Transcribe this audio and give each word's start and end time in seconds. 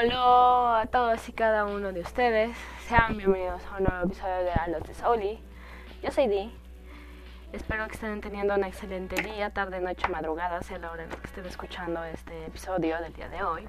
Hola 0.00 0.82
a 0.82 0.86
todos 0.86 1.28
y 1.28 1.32
cada 1.32 1.64
uno 1.64 1.92
de 1.92 2.02
ustedes. 2.02 2.56
Sean 2.86 3.16
bienvenidos 3.16 3.60
a 3.66 3.78
un 3.78 3.84
nuevo 3.84 4.06
episodio 4.06 4.44
de 4.44 4.52
A 4.52 4.68
los 4.68 4.84
de 4.84 4.94
Soli. 4.94 5.40
Yo 6.04 6.12
soy 6.12 6.28
Di. 6.28 6.52
Espero 7.52 7.84
que 7.88 7.94
estén 7.94 8.20
teniendo 8.20 8.54
un 8.54 8.62
excelente 8.62 9.20
día, 9.20 9.50
tarde, 9.50 9.80
noche, 9.80 10.06
madrugada, 10.06 10.62
sea 10.62 10.78
la 10.78 10.92
hora 10.92 11.02
en 11.02 11.10
la 11.10 11.16
que 11.16 11.26
estén 11.26 11.46
escuchando 11.46 12.04
este 12.04 12.46
episodio 12.46 13.00
del 13.00 13.12
día 13.12 13.28
de 13.28 13.42
hoy. 13.42 13.66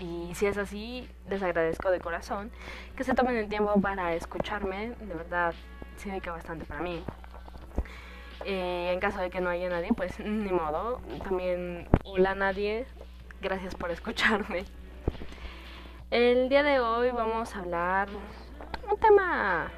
Y 0.00 0.34
si 0.34 0.46
es 0.46 0.56
así, 0.56 1.06
les 1.28 1.42
agradezco 1.42 1.90
de 1.90 2.00
corazón 2.00 2.50
que 2.96 3.04
se 3.04 3.12
tomen 3.12 3.36
el 3.36 3.50
tiempo 3.50 3.78
para 3.78 4.14
escucharme. 4.14 4.92
De 4.92 5.14
verdad, 5.14 5.52
significa 5.96 6.32
bastante 6.32 6.64
para 6.64 6.80
mí. 6.80 7.04
Eh, 8.46 8.90
en 8.94 9.00
caso 9.00 9.20
de 9.20 9.28
que 9.28 9.42
no 9.42 9.50
haya 9.50 9.68
nadie, 9.68 9.90
pues 9.94 10.18
ni 10.18 10.50
modo. 10.50 11.02
También, 11.24 11.88
hola 12.04 12.34
nadie, 12.34 12.86
gracias 13.42 13.74
por 13.74 13.90
escucharme. 13.90 14.64
El 16.10 16.48
día 16.48 16.62
de 16.62 16.80
hoy 16.80 17.10
vamos 17.10 17.54
a 17.54 17.58
hablar 17.58 18.08
un 18.90 18.98
tema 18.98 19.70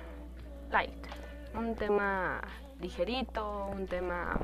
light, 0.70 1.06
un 1.54 1.74
tema 1.74 2.40
ligerito, 2.80 3.66
un 3.66 3.88
tema, 3.88 4.38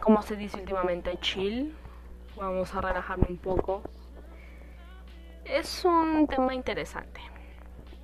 como 0.00 0.20
se 0.20 0.36
dice 0.36 0.58
últimamente, 0.58 1.16
chill. 1.22 1.74
Vamos 2.36 2.74
a 2.74 2.82
relajarme 2.82 3.28
un 3.30 3.38
poco. 3.38 3.82
Es 5.46 5.86
un 5.86 6.26
tema 6.26 6.54
interesante, 6.54 7.22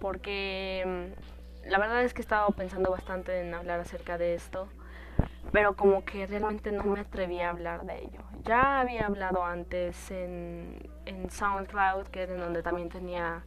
porque 0.00 1.12
mm, 1.66 1.68
la 1.68 1.78
verdad 1.78 2.02
es 2.02 2.14
que 2.14 2.22
he 2.22 2.24
estado 2.24 2.48
pensando 2.52 2.90
bastante 2.90 3.42
en 3.42 3.52
hablar 3.52 3.80
acerca 3.80 4.16
de 4.16 4.34
esto 4.34 4.68
pero 5.52 5.76
como 5.76 6.04
que 6.04 6.26
realmente 6.26 6.72
no 6.72 6.84
me 6.84 7.00
atreví 7.00 7.40
a 7.40 7.50
hablar 7.50 7.84
de 7.84 7.98
ello. 7.98 8.20
Ya 8.44 8.80
había 8.80 9.06
hablado 9.06 9.44
antes 9.44 10.10
en, 10.10 10.78
en 11.08 11.30
SoundCloud, 11.30 12.06
que 12.08 12.22
era 12.22 12.34
en 12.34 12.40
donde 12.40 12.62
también 12.62 12.88
tenía 12.88 13.42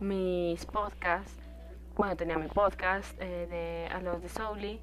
mis 0.00 0.64
podcasts. 0.66 1.38
Bueno, 1.96 2.16
tenía 2.16 2.38
mi 2.38 2.48
podcast 2.48 3.14
eh, 3.20 3.46
de 3.48 3.94
A 3.94 4.00
los 4.00 4.22
de 4.22 4.28
Souli. 4.28 4.80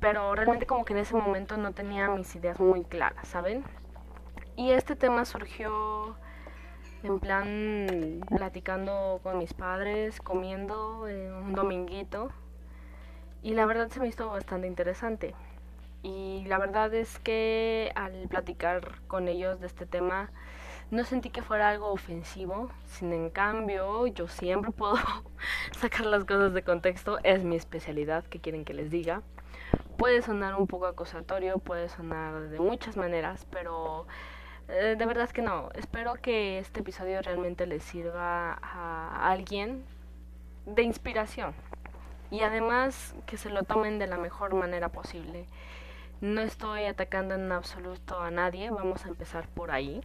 Pero 0.00 0.34
realmente 0.34 0.66
como 0.66 0.84
que 0.84 0.92
en 0.92 1.00
ese 1.00 1.14
momento 1.14 1.56
no 1.56 1.72
tenía 1.72 2.08
mis 2.08 2.34
ideas 2.36 2.60
muy 2.60 2.84
claras, 2.84 3.26
¿saben? 3.28 3.64
Y 4.56 4.70
este 4.70 4.96
tema 4.96 5.24
surgió 5.24 6.16
en 7.02 7.20
plan 7.20 8.20
platicando 8.28 9.20
con 9.22 9.38
mis 9.38 9.54
padres, 9.54 10.20
comiendo 10.20 11.08
en 11.08 11.32
un 11.32 11.52
dominguito 11.54 12.30
y 13.42 13.54
la 13.54 13.66
verdad 13.66 13.88
se 13.88 14.00
me 14.00 14.08
hizo 14.08 14.28
bastante 14.28 14.66
interesante. 14.66 15.34
Y 16.02 16.44
la 16.46 16.58
verdad 16.58 16.92
es 16.94 17.18
que 17.18 17.92
al 17.94 18.28
platicar 18.28 19.00
con 19.06 19.28
ellos 19.28 19.60
de 19.60 19.66
este 19.66 19.86
tema, 19.86 20.30
no 20.90 21.04
sentí 21.04 21.30
que 21.30 21.42
fuera 21.42 21.68
algo 21.68 21.92
ofensivo, 21.92 22.70
sin 22.86 23.12
en 23.12 23.30
cambio 23.30 24.06
yo 24.06 24.26
siempre 24.26 24.70
puedo 24.70 24.96
sacar 25.78 26.06
las 26.06 26.24
cosas 26.24 26.54
de 26.54 26.62
contexto, 26.62 27.18
es 27.24 27.44
mi 27.44 27.56
especialidad, 27.56 28.24
que 28.24 28.40
quieren 28.40 28.64
que 28.64 28.74
les 28.74 28.90
diga. 28.90 29.22
Puede 29.98 30.22
sonar 30.22 30.54
un 30.54 30.66
poco 30.66 30.86
acusatorio, 30.86 31.58
puede 31.58 31.88
sonar 31.88 32.48
de 32.48 32.58
muchas 32.58 32.96
maneras, 32.96 33.46
pero 33.50 34.06
eh, 34.68 34.96
de 34.96 35.06
verdad 35.06 35.28
que 35.30 35.42
no. 35.42 35.70
Espero 35.74 36.14
que 36.14 36.58
este 36.58 36.80
episodio 36.80 37.20
realmente 37.20 37.66
les 37.66 37.82
sirva 37.82 38.58
a 38.62 39.30
alguien 39.30 39.84
de 40.64 40.82
inspiración, 40.82 41.54
y 42.30 42.40
además 42.42 43.14
que 43.26 43.36
se 43.36 43.50
lo 43.50 43.62
tomen 43.62 43.98
de 43.98 44.06
la 44.06 44.16
mejor 44.16 44.54
manera 44.54 44.88
posible. 44.88 45.46
No 46.20 46.40
estoy 46.40 46.84
atacando 46.84 47.34
en 47.34 47.52
absoluto 47.52 48.20
a 48.20 48.30
nadie, 48.30 48.70
vamos 48.70 49.04
a 49.04 49.08
empezar 49.08 49.48
por 49.48 49.70
ahí. 49.70 50.02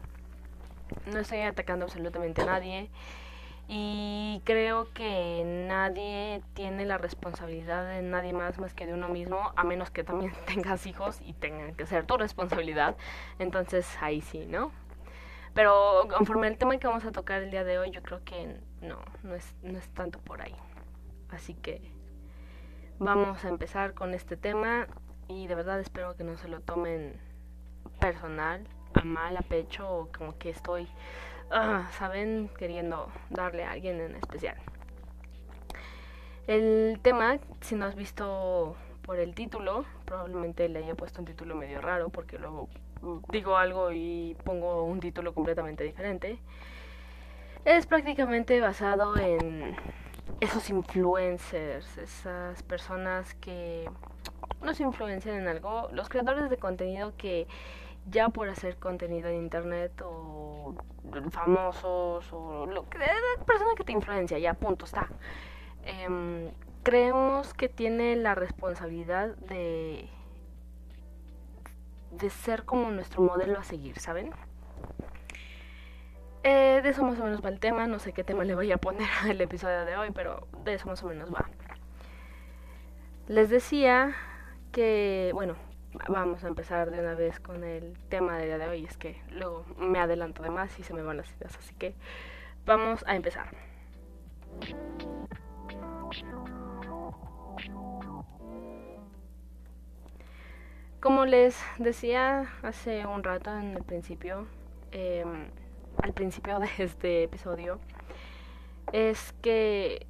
No 1.06 1.20
estoy 1.20 1.42
atacando 1.42 1.86
absolutamente 1.86 2.42
a 2.42 2.46
nadie 2.46 2.90
y 3.68 4.42
creo 4.44 4.92
que 4.94 5.44
nadie 5.68 6.42
tiene 6.54 6.86
la 6.86 6.98
responsabilidad 6.98 7.88
de 7.88 8.02
nadie 8.02 8.34
más 8.34 8.60
más 8.60 8.74
que 8.74 8.86
de 8.86 8.94
uno 8.94 9.08
mismo, 9.10 9.54
a 9.56 9.64
menos 9.64 9.90
que 9.90 10.04
también 10.04 10.34
tengas 10.46 10.86
hijos 10.86 11.20
y 11.22 11.34
tengan 11.34 11.76
que 11.76 11.86
ser 11.86 12.06
tu 12.06 12.18
responsabilidad. 12.18 12.96
Entonces 13.40 13.88
ahí 14.02 14.22
sí, 14.22 14.46
¿no? 14.46 14.72
Pero 15.54 16.08
conforme 16.10 16.48
el 16.48 16.58
tema 16.58 16.78
que 16.78 16.88
vamos 16.88 17.06
a 17.06 17.12
tocar 17.12 17.44
el 17.44 17.52
día 17.52 17.64
de 17.64 17.78
hoy, 17.78 17.92
yo 17.92 18.02
creo 18.02 18.24
que 18.24 18.58
no, 18.82 19.00
no 19.22 19.36
es, 19.36 19.56
no 19.62 19.78
es 19.78 19.88
tanto 19.90 20.20
por 20.20 20.42
ahí. 20.42 20.56
Así 21.30 21.54
que 21.54 21.82
vamos 23.00 23.46
a 23.46 23.50
empezar 23.50 23.94
con 23.94 24.14
este 24.14 24.36
tema 24.36 24.88
y 25.28 25.48
de 25.48 25.56
verdad 25.56 25.80
espero 25.80 26.16
que 26.16 26.24
no 26.24 26.38
se 26.38 26.48
lo 26.48 26.60
tomen 26.60 27.20
personal, 28.00 28.68
a 28.94 29.04
mal, 29.04 29.38
a 29.38 29.42
pecho 29.42 29.88
o 29.90 30.10
como 30.16 30.38
que 30.38 30.50
estoy, 30.50 30.88
ah, 31.52 31.90
saben, 31.98 32.50
queriendo 32.58 33.10
darle 33.30 33.64
a 33.64 33.72
alguien 33.72 34.00
en 34.00 34.16
especial. 34.16 34.58
El 36.48 37.00
tema, 37.02 37.40
si 37.62 37.76
no 37.76 37.86
has 37.86 37.96
visto 37.96 38.76
por 39.02 39.20
el 39.20 39.34
título, 39.34 39.86
probablemente 40.06 40.68
le 40.68 40.80
haya 40.80 40.96
puesto 40.96 41.22
un 41.22 41.26
título 41.26 41.56
medio 41.56 41.80
raro 41.82 42.10
porque 42.10 42.38
luego 42.38 42.70
digo 43.30 43.58
algo 43.58 43.92
y 43.92 44.36
pongo 44.44 44.84
un 44.84 45.00
título 45.00 45.34
completamente 45.34 45.84
diferente. 45.84 46.40
Es 47.66 47.86
prácticamente 47.86 48.60
basado 48.60 49.18
en 49.18 49.76
esos 50.42 50.70
influencers, 50.70 51.98
esas 51.98 52.62
personas 52.64 53.34
que 53.36 53.90
nos 54.62 54.80
influencian 54.80 55.36
en 55.38 55.48
algo, 55.48 55.90
los 55.94 56.10
creadores 56.10 56.50
de 56.50 56.58
contenido 56.58 57.14
que 57.18 57.48
ya 58.10 58.30
por 58.30 58.50
hacer 58.50 58.78
contenido 58.78 59.30
en 59.30 59.38
internet 59.38 60.02
o 60.04 60.76
famosos 61.32 62.32
o 62.32 62.66
lo 62.66 62.90
que 62.90 63.00
persona 63.46 63.72
que 63.76 63.84
te 63.84 63.92
influencia, 63.92 64.40
ya 64.40 64.54
punto 64.54 64.86
está. 64.86 65.08
Em, 65.86 66.52
creemos 66.84 67.54
que 67.54 67.70
tiene 67.70 68.16
la 68.16 68.36
responsabilidad 68.36 69.36
de 69.36 70.10
de 72.18 72.30
ser 72.30 72.64
como 72.64 72.92
nuestro 72.92 73.22
modelo 73.22 73.60
a 73.60 73.64
seguir, 73.64 74.00
¿saben? 74.00 74.32
Eh, 76.44 76.82
de 76.84 76.90
eso 76.90 77.04
más 77.04 77.20
o 77.20 77.24
menos 77.24 77.44
va 77.44 77.50
el 77.50 77.60
tema. 77.60 77.88
No 77.88 78.00
sé 78.00 78.14
qué 78.14 78.24
tema 78.24 78.44
le 78.44 78.56
voy 78.56 78.72
a 78.72 78.78
poner 78.78 79.08
al 79.24 79.40
episodio 79.42 79.86
de 79.86 79.98
hoy, 79.98 80.12
pero 80.12 80.48
de 80.64 80.76
eso 80.76 80.88
más 80.88 81.02
o 81.04 81.08
menos 81.08 81.34
va. 81.34 81.50
Les 83.28 83.50
decía 83.50 84.14
que, 84.72 85.32
bueno, 85.34 85.56
vamos 86.08 86.44
a 86.44 86.48
empezar 86.48 86.92
de 86.92 87.00
una 87.00 87.16
vez 87.16 87.40
con 87.40 87.64
el 87.64 87.98
tema 88.10 88.38
del 88.38 88.48
día 88.48 88.58
de 88.58 88.68
hoy. 88.68 88.86
Es 88.86 88.98
que 88.98 89.22
luego 89.32 89.66
me 89.78 90.00
adelanto 90.00 90.44
de 90.44 90.50
más 90.50 90.78
y 90.80 90.84
se 90.84 90.94
me 90.94 91.02
van 91.02 91.18
las 91.18 91.32
ideas. 91.32 91.58
Así 91.58 91.74
que 91.76 91.96
vamos 92.66 93.04
a 93.08 93.16
empezar. 93.16 93.48
Como 101.00 101.26
les 101.26 101.62
decía 101.80 102.50
hace 102.62 103.06
un 103.06 103.24
rato 103.24 103.56
en 103.58 103.76
el 103.76 103.84
principio, 103.84 104.48
eh, 104.92 105.26
al 106.02 106.14
principio 106.14 106.60
de 106.60 106.70
este 106.78 107.24
episodio 107.24 107.80
es 108.94 109.34
que 109.42 110.08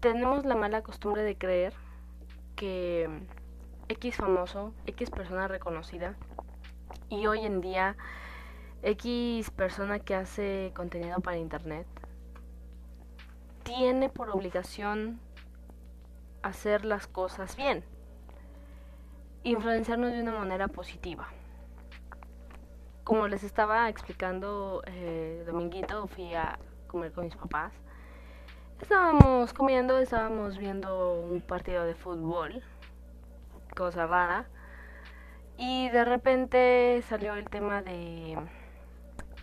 tenemos 0.00 0.44
la 0.44 0.54
mala 0.54 0.82
costumbre 0.82 1.22
de 1.22 1.36
creer 1.36 1.74
que 2.54 3.08
X 3.88 4.16
famoso, 4.16 4.72
X 4.86 5.10
persona 5.10 5.48
reconocida 5.48 6.14
y 7.08 7.26
hoy 7.26 7.40
en 7.40 7.60
día 7.60 7.96
X 8.82 9.50
persona 9.50 9.98
que 9.98 10.14
hace 10.14 10.72
contenido 10.74 11.20
para 11.20 11.36
internet 11.36 11.86
tiene 13.62 14.08
por 14.08 14.30
obligación 14.30 15.20
hacer 16.42 16.84
las 16.84 17.06
cosas 17.06 17.56
bien, 17.56 17.84
influenciarnos 19.42 20.12
de 20.12 20.22
una 20.22 20.32
manera 20.32 20.68
positiva 20.68 21.28
como 23.06 23.28
les 23.28 23.44
estaba 23.44 23.88
explicando 23.88 24.82
eh, 24.86 25.44
dominguito, 25.46 26.08
fui 26.08 26.34
a 26.34 26.58
comer 26.88 27.12
con 27.12 27.26
mis 27.26 27.36
papás. 27.36 27.72
Estábamos 28.80 29.52
comiendo, 29.52 29.96
estábamos 29.98 30.58
viendo 30.58 31.20
un 31.20 31.40
partido 31.40 31.84
de 31.84 31.94
fútbol, 31.94 32.64
cosa. 33.76 34.46
Y 35.56 35.88
de 35.90 36.04
repente 36.04 37.02
salió 37.08 37.34
el 37.34 37.48
tema 37.48 37.82
de 37.82 38.36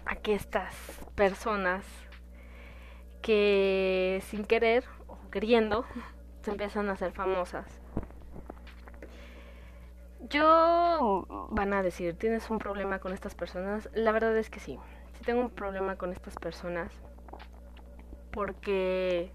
aquí 0.06 0.34
estas 0.34 0.76
personas 1.16 1.86
que 3.22 4.22
sin 4.28 4.44
querer 4.44 4.84
o 5.08 5.18
queriendo 5.32 5.86
se 6.42 6.52
empiezan 6.52 6.90
a 6.90 6.94
hacer 6.94 7.14
famosas 7.14 7.84
yo 10.30 11.48
van 11.52 11.74
a 11.74 11.84
decir, 11.84 12.18
¿tienes 12.18 12.50
un 12.50 12.60
problema 12.60 13.00
con 13.00 13.14
estas 13.14 13.36
personas? 13.36 13.90
La 13.94 14.12
verdad 14.12 14.36
es 14.38 14.50
que 14.50 14.60
sí. 14.60 14.80
Sí 15.14 15.24
tengo 15.24 15.42
un 15.42 15.50
problema 15.50 15.96
con 15.96 16.12
estas 16.12 16.36
personas. 16.36 16.92
Porque 18.32 19.32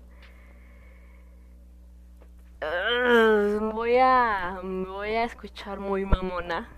voy 3.73 3.97
a 3.99 4.61
voy 4.63 5.11
a 5.11 5.25
escuchar 5.25 5.79
muy 5.81 6.05
mamona, 6.05 6.69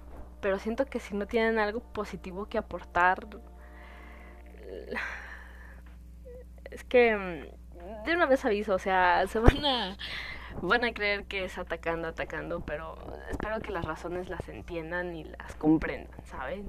pero 0.40 0.58
siento 0.58 0.86
que 0.86 1.00
si 1.00 1.14
no 1.14 1.26
tienen 1.26 1.58
algo 1.58 1.80
positivo 1.80 2.46
que 2.46 2.58
aportar, 2.58 3.26
Es 6.70 6.84
que 6.84 7.16
mm, 7.16 8.04
de 8.04 8.14
una 8.14 8.26
vez 8.26 8.44
aviso, 8.44 8.74
o 8.74 8.78
sea, 8.78 9.26
se 9.26 9.38
van 9.38 9.64
a 9.64 9.96
van 10.62 10.84
a 10.84 10.92
creer 10.92 11.24
que 11.24 11.44
es 11.44 11.58
atacando, 11.58 12.08
atacando, 12.08 12.60
pero 12.60 12.96
espero 13.30 13.60
que 13.60 13.70
las 13.72 13.84
razones 13.84 14.28
las 14.28 14.48
entiendan 14.48 15.14
y 15.14 15.24
las 15.24 15.54
comprendan, 15.56 16.24
¿saben? 16.24 16.68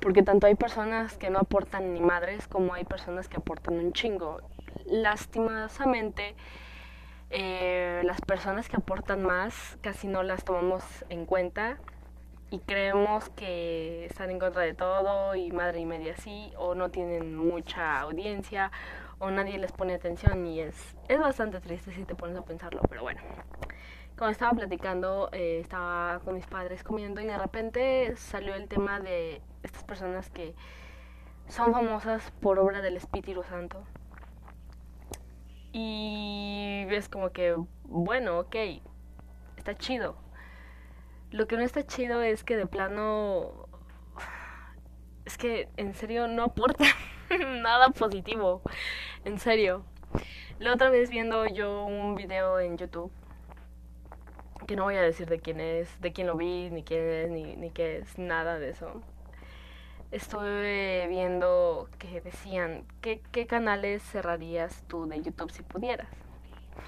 Porque 0.00 0.22
tanto 0.22 0.46
hay 0.46 0.54
personas 0.54 1.16
que 1.16 1.30
no 1.30 1.38
aportan 1.38 1.94
ni 1.94 2.00
madres 2.00 2.48
como 2.48 2.74
hay 2.74 2.84
personas 2.84 3.28
que 3.28 3.36
aportan 3.36 3.74
un 3.74 3.92
chingo. 3.92 4.40
Lastimosamente, 4.86 6.34
las 8.10 8.20
personas 8.22 8.68
que 8.68 8.76
aportan 8.76 9.22
más 9.22 9.78
casi 9.82 10.08
no 10.08 10.24
las 10.24 10.44
tomamos 10.44 10.82
en 11.10 11.26
cuenta 11.26 11.78
y 12.50 12.58
creemos 12.58 13.28
que 13.28 14.04
están 14.06 14.32
en 14.32 14.40
contra 14.40 14.62
de 14.62 14.74
todo 14.74 15.36
y 15.36 15.52
madre 15.52 15.78
y 15.78 15.86
media 15.86 16.16
sí 16.16 16.50
o 16.58 16.74
no 16.74 16.90
tienen 16.90 17.36
mucha 17.36 18.00
audiencia 18.00 18.72
o 19.20 19.30
nadie 19.30 19.58
les 19.58 19.70
pone 19.70 19.94
atención 19.94 20.44
y 20.44 20.58
es, 20.58 20.96
es 21.06 21.20
bastante 21.20 21.60
triste 21.60 21.92
si 21.92 22.04
te 22.04 22.16
pones 22.16 22.36
a 22.36 22.42
pensarlo, 22.42 22.80
pero 22.88 23.02
bueno. 23.02 23.20
Cuando 24.18 24.32
estaba 24.32 24.54
platicando, 24.54 25.28
eh, 25.30 25.60
estaba 25.60 26.18
con 26.24 26.34
mis 26.34 26.48
padres 26.48 26.82
comiendo 26.82 27.20
y 27.20 27.26
de 27.26 27.38
repente 27.38 28.16
salió 28.16 28.56
el 28.56 28.66
tema 28.66 28.98
de 28.98 29.40
estas 29.62 29.84
personas 29.84 30.30
que 30.30 30.56
son 31.46 31.72
famosas 31.72 32.28
por 32.40 32.58
obra 32.58 32.80
del 32.80 32.96
Espíritu 32.96 33.44
Santo. 33.44 33.84
Y 35.72 36.86
es 36.90 37.08
como 37.08 37.30
que, 37.30 37.56
bueno, 37.84 38.40
ok, 38.40 38.56
está 39.56 39.74
chido. 39.76 40.16
Lo 41.30 41.46
que 41.46 41.56
no 41.56 41.62
está 41.62 41.86
chido 41.86 42.22
es 42.22 42.44
que 42.44 42.56
de 42.56 42.66
plano... 42.66 43.68
Es 45.24 45.38
que 45.38 45.68
en 45.76 45.94
serio 45.94 46.26
no 46.26 46.44
aporta 46.44 46.84
nada 47.62 47.90
positivo. 47.90 48.62
En 49.24 49.38
serio. 49.38 49.84
La 50.58 50.74
otra 50.74 50.90
vez 50.90 51.10
viendo 51.10 51.46
yo 51.46 51.84
un 51.84 52.16
video 52.16 52.58
en 52.58 52.76
YouTube, 52.76 53.12
que 54.66 54.76
no 54.76 54.84
voy 54.84 54.96
a 54.96 55.02
decir 55.02 55.28
de 55.28 55.40
quién 55.40 55.60
es, 55.60 56.00
de 56.00 56.12
quién 56.12 56.26
lo 56.26 56.36
vi, 56.36 56.68
ni 56.70 56.82
quién 56.82 57.04
es, 57.04 57.30
ni, 57.30 57.56
ni 57.56 57.70
qué 57.70 57.98
es, 57.98 58.18
nada 58.18 58.58
de 58.58 58.70
eso 58.70 59.02
estuve 60.10 61.06
viendo 61.08 61.49
decían, 62.22 62.84
¿qué, 63.00 63.22
¿qué 63.32 63.46
canales 63.46 64.02
cerrarías 64.02 64.84
tú 64.88 65.06
de 65.06 65.22
YouTube 65.22 65.50
si 65.50 65.62
pudieras? 65.62 66.08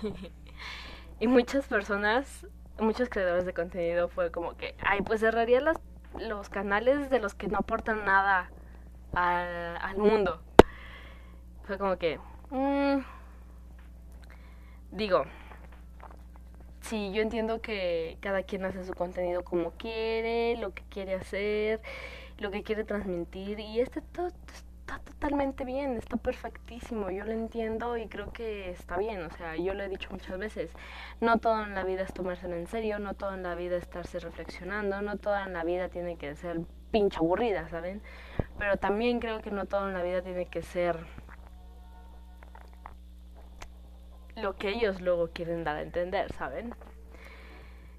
y 1.21 1.27
muchas 1.27 1.67
personas, 1.67 2.47
muchos 2.79 3.09
creadores 3.09 3.47
de 3.47 3.55
contenido 3.55 4.09
fue 4.09 4.31
como 4.31 4.57
que, 4.57 4.75
ay, 4.85 5.03
pues 5.03 5.21
cerraría 5.21 5.61
las, 5.61 5.79
los 6.19 6.49
canales 6.49 7.11
de 7.11 7.19
los 7.19 7.35
que 7.35 7.49
no 7.49 7.59
aportan 7.59 8.05
nada 8.05 8.51
al, 9.15 9.77
al 9.77 9.97
mundo. 9.97 10.43
Fue 11.65 11.79
como 11.79 11.97
que, 11.97 12.19
mmm, 12.51 12.99
digo, 14.91 15.25
sí, 16.81 17.13
yo 17.13 17.23
entiendo 17.23 17.61
que 17.61 18.19
cada 18.21 18.43
quien 18.43 18.65
hace 18.65 18.85
su 18.85 18.93
contenido 18.95 19.45
como 19.45 19.73
quiere, 19.73 20.57
lo 20.59 20.75
que 20.75 20.83
quiere 20.91 21.15
hacer 21.15 21.81
lo 22.43 22.51
que 22.51 22.63
quiere 22.63 22.85
transmitir 22.85 23.61
y 23.61 23.81
este 23.81 24.01
todo 24.01 24.31
está 24.83 24.99
totalmente 24.99 25.65
bien, 25.65 25.97
está 25.97 26.17
perfectísimo, 26.17 27.09
yo 27.11 27.25
lo 27.25 27.31
entiendo 27.31 27.97
y 27.97 28.09
creo 28.09 28.33
que 28.33 28.71
está 28.71 28.99
bien, 28.99 29.23
o 29.23 29.31
sea, 29.31 29.57
yo 29.57 29.75
lo 29.75 29.85
he 29.85 29.89
dicho 29.89 30.09
muchas 30.11 30.37
veces, 30.39 30.73
no 31.21 31.39
todo 31.39 31.63
en 31.63 31.75
la 31.75 31.85
vida 31.85 32.03
es 32.03 32.13
tomárselo 32.13 32.57
en 32.57 32.67
serio, 32.67 32.99
no 32.99 33.15
todo 33.15 33.35
en 33.35 33.45
la 33.45 33.55
vida 33.55 33.77
es 33.77 33.85
estarse 33.85 34.19
reflexionando, 34.19 35.01
no 35.01 35.17
toda 35.19 35.45
en 35.45 35.53
la 35.53 35.63
vida 35.63 35.89
tiene 35.89 36.17
que 36.17 36.35
ser 36.35 36.61
pinche 36.91 37.19
aburrida, 37.19 37.69
¿saben? 37.69 38.03
Pero 38.59 38.77
también 38.77 39.21
creo 39.21 39.41
que 39.41 39.53
no 39.53 39.67
todo 39.67 39.87
en 39.89 39.95
la 39.95 40.03
vida 40.03 40.21
tiene 40.21 40.47
que 40.47 40.63
ser 40.63 41.07
lo 44.35 44.57
que 44.57 44.71
ellos 44.71 45.01
luego 45.01 45.29
quieren 45.29 45.63
dar 45.63 45.77
a 45.77 45.83
entender, 45.83 46.33
¿saben? 46.33 46.75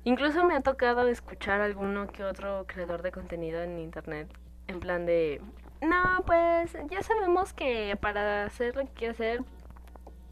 Incluso 0.04 0.44
me 0.44 0.56
ha 0.56 0.62
tocado 0.62 1.08
escuchar 1.08 1.62
alguno 1.62 2.08
que 2.08 2.26
otro 2.26 2.66
creador 2.68 3.04
de 3.04 3.14
contenido 3.14 3.64
en 3.64 3.80
internet 3.80 4.28
en 4.68 4.80
plan 4.80 5.06
de, 5.06 5.42
no, 5.84 6.24
pues 6.26 6.76
ya 6.90 7.02
sabemos 7.04 7.54
que 7.54 7.98
para 8.00 8.46
hacer 8.46 8.76
lo 8.76 8.86
que 8.86 8.94
quieres 8.94 9.18
hacer 9.20 9.42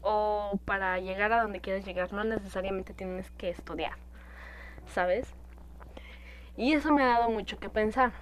o 0.02 0.58
para 0.64 0.98
llegar 0.98 1.32
a 1.32 1.42
donde 1.42 1.60
quieres 1.60 1.84
llegar 1.84 2.12
no 2.12 2.24
necesariamente 2.24 2.94
tienes 2.94 3.30
que 3.32 3.50
estudiar, 3.50 3.94
¿sabes? 4.86 5.34
Y 6.56 6.74
eso 6.74 6.92
me 6.92 7.02
ha 7.02 7.18
dado 7.18 7.30
mucho 7.30 7.58
que 7.58 7.68
pensar. 7.68 8.12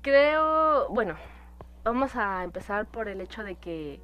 Creo, 0.00 0.88
bueno, 0.88 1.16
vamos 1.84 2.16
a 2.16 2.44
empezar 2.44 2.86
por 2.86 3.08
el 3.08 3.20
hecho 3.20 3.44
de 3.44 3.56
que 3.56 4.00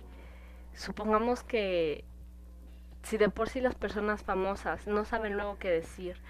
supongamos 0.74 1.42
que 1.42 2.04
si 3.02 3.16
de 3.16 3.28
por 3.30 3.48
sí 3.48 3.60
las 3.60 3.74
personas 3.74 4.22
famosas 4.22 4.86
no 4.86 5.04
saben 5.04 5.34
luego 5.34 5.58
qué 5.58 5.70
decir 5.70 6.20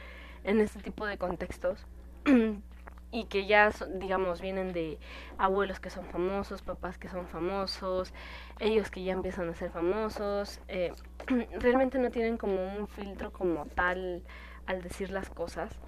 en 0.44 0.60
este 0.60 0.80
tipo 0.80 1.06
de 1.06 1.18
contextos 1.18 1.86
y 3.10 3.24
que 3.24 3.46
ya 3.46 3.70
digamos 3.94 4.40
vienen 4.40 4.72
de 4.72 4.98
abuelos 5.38 5.80
que 5.80 5.90
son 5.90 6.04
famosos, 6.06 6.62
papás 6.62 6.98
que 6.98 7.08
son 7.08 7.26
famosos, 7.26 8.12
ellos 8.58 8.90
que 8.90 9.02
ya 9.02 9.12
empiezan 9.12 9.48
a 9.48 9.54
ser 9.54 9.70
famosos, 9.70 10.60
eh, 10.68 10.92
realmente 11.58 11.98
no 11.98 12.10
tienen 12.10 12.36
como 12.36 12.62
un 12.76 12.86
filtro 12.88 13.32
como 13.32 13.66
tal 13.66 14.22
al 14.66 14.82
decir 14.82 15.10
las 15.10 15.30
cosas. 15.30 15.78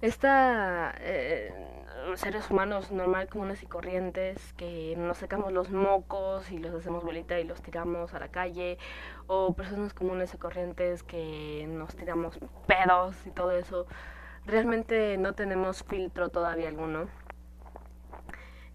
Esta 0.00 0.94
eh, 1.00 1.52
seres 2.16 2.50
humanos 2.50 2.90
normal, 2.90 3.28
comunes 3.28 3.62
y 3.62 3.66
corrientes, 3.66 4.52
que 4.54 4.94
nos 4.96 5.18
sacamos 5.18 5.52
los 5.52 5.70
mocos 5.70 6.50
y 6.50 6.58
los 6.58 6.74
hacemos 6.74 7.02
bolita 7.04 7.40
y 7.40 7.44
los 7.44 7.62
tiramos 7.62 8.14
a 8.14 8.18
la 8.18 8.28
calle, 8.28 8.78
o 9.26 9.54
personas 9.54 9.94
comunes 9.94 10.34
y 10.34 10.38
corrientes 10.38 11.02
que 11.02 11.66
nos 11.68 11.96
tiramos 11.96 12.38
pedos 12.66 13.16
y 13.26 13.30
todo 13.30 13.52
eso, 13.52 13.86
realmente 14.46 15.16
no 15.18 15.32
tenemos 15.34 15.82
filtro 15.84 16.28
todavía 16.28 16.68
alguno. 16.68 17.08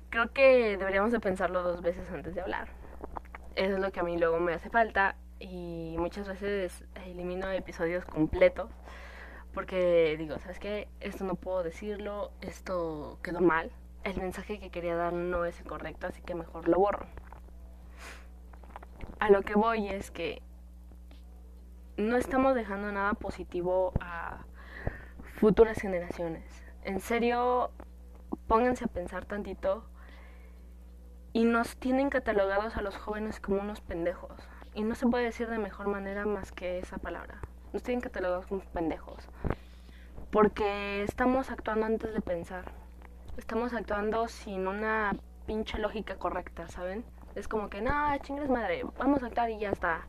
Creo 0.09 0.31
que 0.33 0.77
deberíamos 0.77 1.11
de 1.11 1.19
pensarlo 1.19 1.63
dos 1.63 1.81
veces 1.81 2.09
antes 2.11 2.35
de 2.35 2.41
hablar. 2.41 2.69
Eso 3.55 3.75
es 3.75 3.79
lo 3.79 3.91
que 3.91 3.99
a 3.99 4.03
mí 4.03 4.17
luego 4.17 4.39
me 4.39 4.53
hace 4.53 4.69
falta 4.69 5.15
y 5.39 5.95
muchas 5.97 6.27
veces 6.27 6.83
elimino 7.05 7.49
episodios 7.51 8.05
completos 8.05 8.69
porque 9.53 10.15
digo, 10.17 10.37
¿sabes 10.39 10.59
qué? 10.59 10.87
Esto 10.99 11.23
no 11.23 11.35
puedo 11.35 11.63
decirlo, 11.63 12.31
esto 12.41 13.19
quedó 13.23 13.41
mal, 13.41 13.71
el 14.03 14.17
mensaje 14.17 14.59
que 14.59 14.69
quería 14.69 14.95
dar 14.95 15.13
no 15.13 15.45
es 15.45 15.59
el 15.59 15.67
correcto, 15.67 16.07
así 16.07 16.21
que 16.21 16.35
mejor 16.35 16.67
lo 16.67 16.77
borro. 16.77 17.05
A 19.19 19.29
lo 19.29 19.41
que 19.41 19.55
voy 19.55 19.89
es 19.89 20.11
que 20.11 20.41
no 21.97 22.15
estamos 22.15 22.55
dejando 22.55 22.91
nada 22.91 23.13
positivo 23.15 23.91
a 23.99 24.45
futuras 25.39 25.79
generaciones. 25.79 26.43
En 26.83 26.99
serio, 26.99 27.71
pónganse 28.47 28.83
a 28.83 28.87
pensar 28.87 29.23
tantito 29.23 29.85
y 31.31 31.45
nos 31.45 31.77
tienen 31.77 32.09
catalogados 32.09 32.75
a 32.75 32.81
los 32.81 32.97
jóvenes 32.97 33.39
como 33.39 33.61
unos 33.61 33.79
pendejos. 33.79 34.37
Y 34.73 34.83
no 34.83 34.95
se 34.95 35.07
puede 35.07 35.23
decir 35.23 35.47
de 35.49 35.57
mejor 35.57 35.87
manera 35.87 36.25
más 36.25 36.51
que 36.51 36.79
esa 36.79 36.97
palabra 36.97 37.39
nos 37.71 37.83
tienen 37.83 38.01
catalogados 38.01 38.47
como 38.47 38.61
pendejos. 38.61 39.23
Porque 40.29 41.03
estamos 41.03 41.51
actuando 41.51 41.85
antes 41.85 42.13
de 42.13 42.21
pensar. 42.21 42.65
Estamos 43.37 43.73
actuando 43.73 44.27
sin 44.27 44.67
una 44.67 45.15
pinche 45.45 45.77
lógica 45.79 46.17
correcta, 46.17 46.67
¿saben? 46.67 47.05
Es 47.35 47.47
como 47.47 47.69
que, 47.69 47.81
no, 47.81 48.17
chingas 48.17 48.49
madre, 48.49 48.83
vamos 48.97 49.23
a 49.23 49.27
actuar 49.27 49.49
y 49.51 49.59
ya 49.59 49.69
está. 49.69 50.01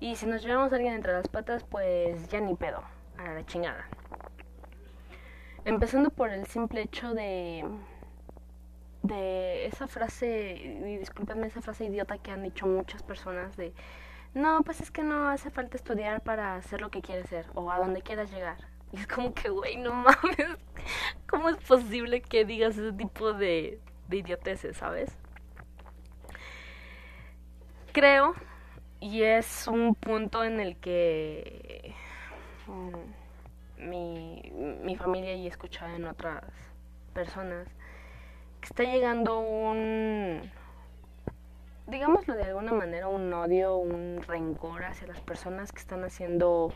Y 0.00 0.16
si 0.16 0.26
nos 0.26 0.42
llevamos 0.42 0.72
a 0.72 0.76
alguien 0.76 0.94
entre 0.94 1.12
las 1.12 1.28
patas, 1.28 1.62
pues 1.62 2.28
ya 2.28 2.40
ni 2.40 2.56
pedo, 2.56 2.82
a 3.16 3.34
la 3.34 3.46
chingada. 3.46 3.86
Empezando 5.64 6.10
por 6.10 6.30
el 6.30 6.46
simple 6.46 6.82
hecho 6.82 7.14
de 7.14 7.64
de 9.02 9.66
esa 9.66 9.88
frase, 9.88 10.54
y 10.54 10.96
discúlpenme 10.96 11.48
esa 11.48 11.60
frase 11.60 11.84
idiota 11.84 12.18
que 12.18 12.30
han 12.30 12.42
dicho 12.42 12.66
muchas 12.66 13.02
personas 13.02 13.56
de 13.56 13.74
no, 14.34 14.62
pues 14.62 14.80
es 14.80 14.90
que 14.90 15.02
no 15.02 15.28
hace 15.28 15.50
falta 15.50 15.76
estudiar 15.76 16.22
para 16.22 16.56
hacer 16.56 16.80
lo 16.80 16.90
que 16.90 17.02
quieres 17.02 17.28
ser 17.28 17.46
o 17.54 17.70
a 17.70 17.78
donde 17.78 18.00
quieras 18.02 18.32
llegar. 18.32 18.56
Y 18.92 18.96
es 18.98 19.06
como 19.06 19.34
que, 19.34 19.50
güey, 19.50 19.76
no 19.76 19.92
mames, 19.92 20.58
¿cómo 21.28 21.48
es 21.50 21.56
posible 21.58 22.22
que 22.22 22.44
digas 22.44 22.78
ese 22.78 22.92
tipo 22.92 23.32
de, 23.32 23.80
de 24.08 24.16
idioteces, 24.16 24.76
sabes? 24.78 25.16
Creo, 27.92 28.34
y 29.00 29.22
es 29.22 29.66
un 29.68 29.94
punto 29.94 30.44
en 30.44 30.60
el 30.60 30.76
que 30.76 31.94
mm, 32.66 33.21
mi, 33.88 34.52
mi 34.82 34.96
familia 34.96 35.34
y 35.34 35.46
he 35.46 35.48
escuchado 35.48 35.94
en 35.94 36.06
otras 36.06 36.44
personas, 37.14 37.68
que 38.60 38.66
está 38.66 38.84
llegando 38.84 39.40
un 39.40 40.50
digámoslo 41.86 42.34
de 42.34 42.44
alguna 42.44 42.72
manera, 42.72 43.08
un 43.08 43.32
odio, 43.32 43.76
un 43.76 44.22
rencor 44.26 44.84
hacia 44.84 45.06
las 45.08 45.20
personas 45.20 45.72
que 45.72 45.80
están 45.80 46.04
haciendo 46.04 46.72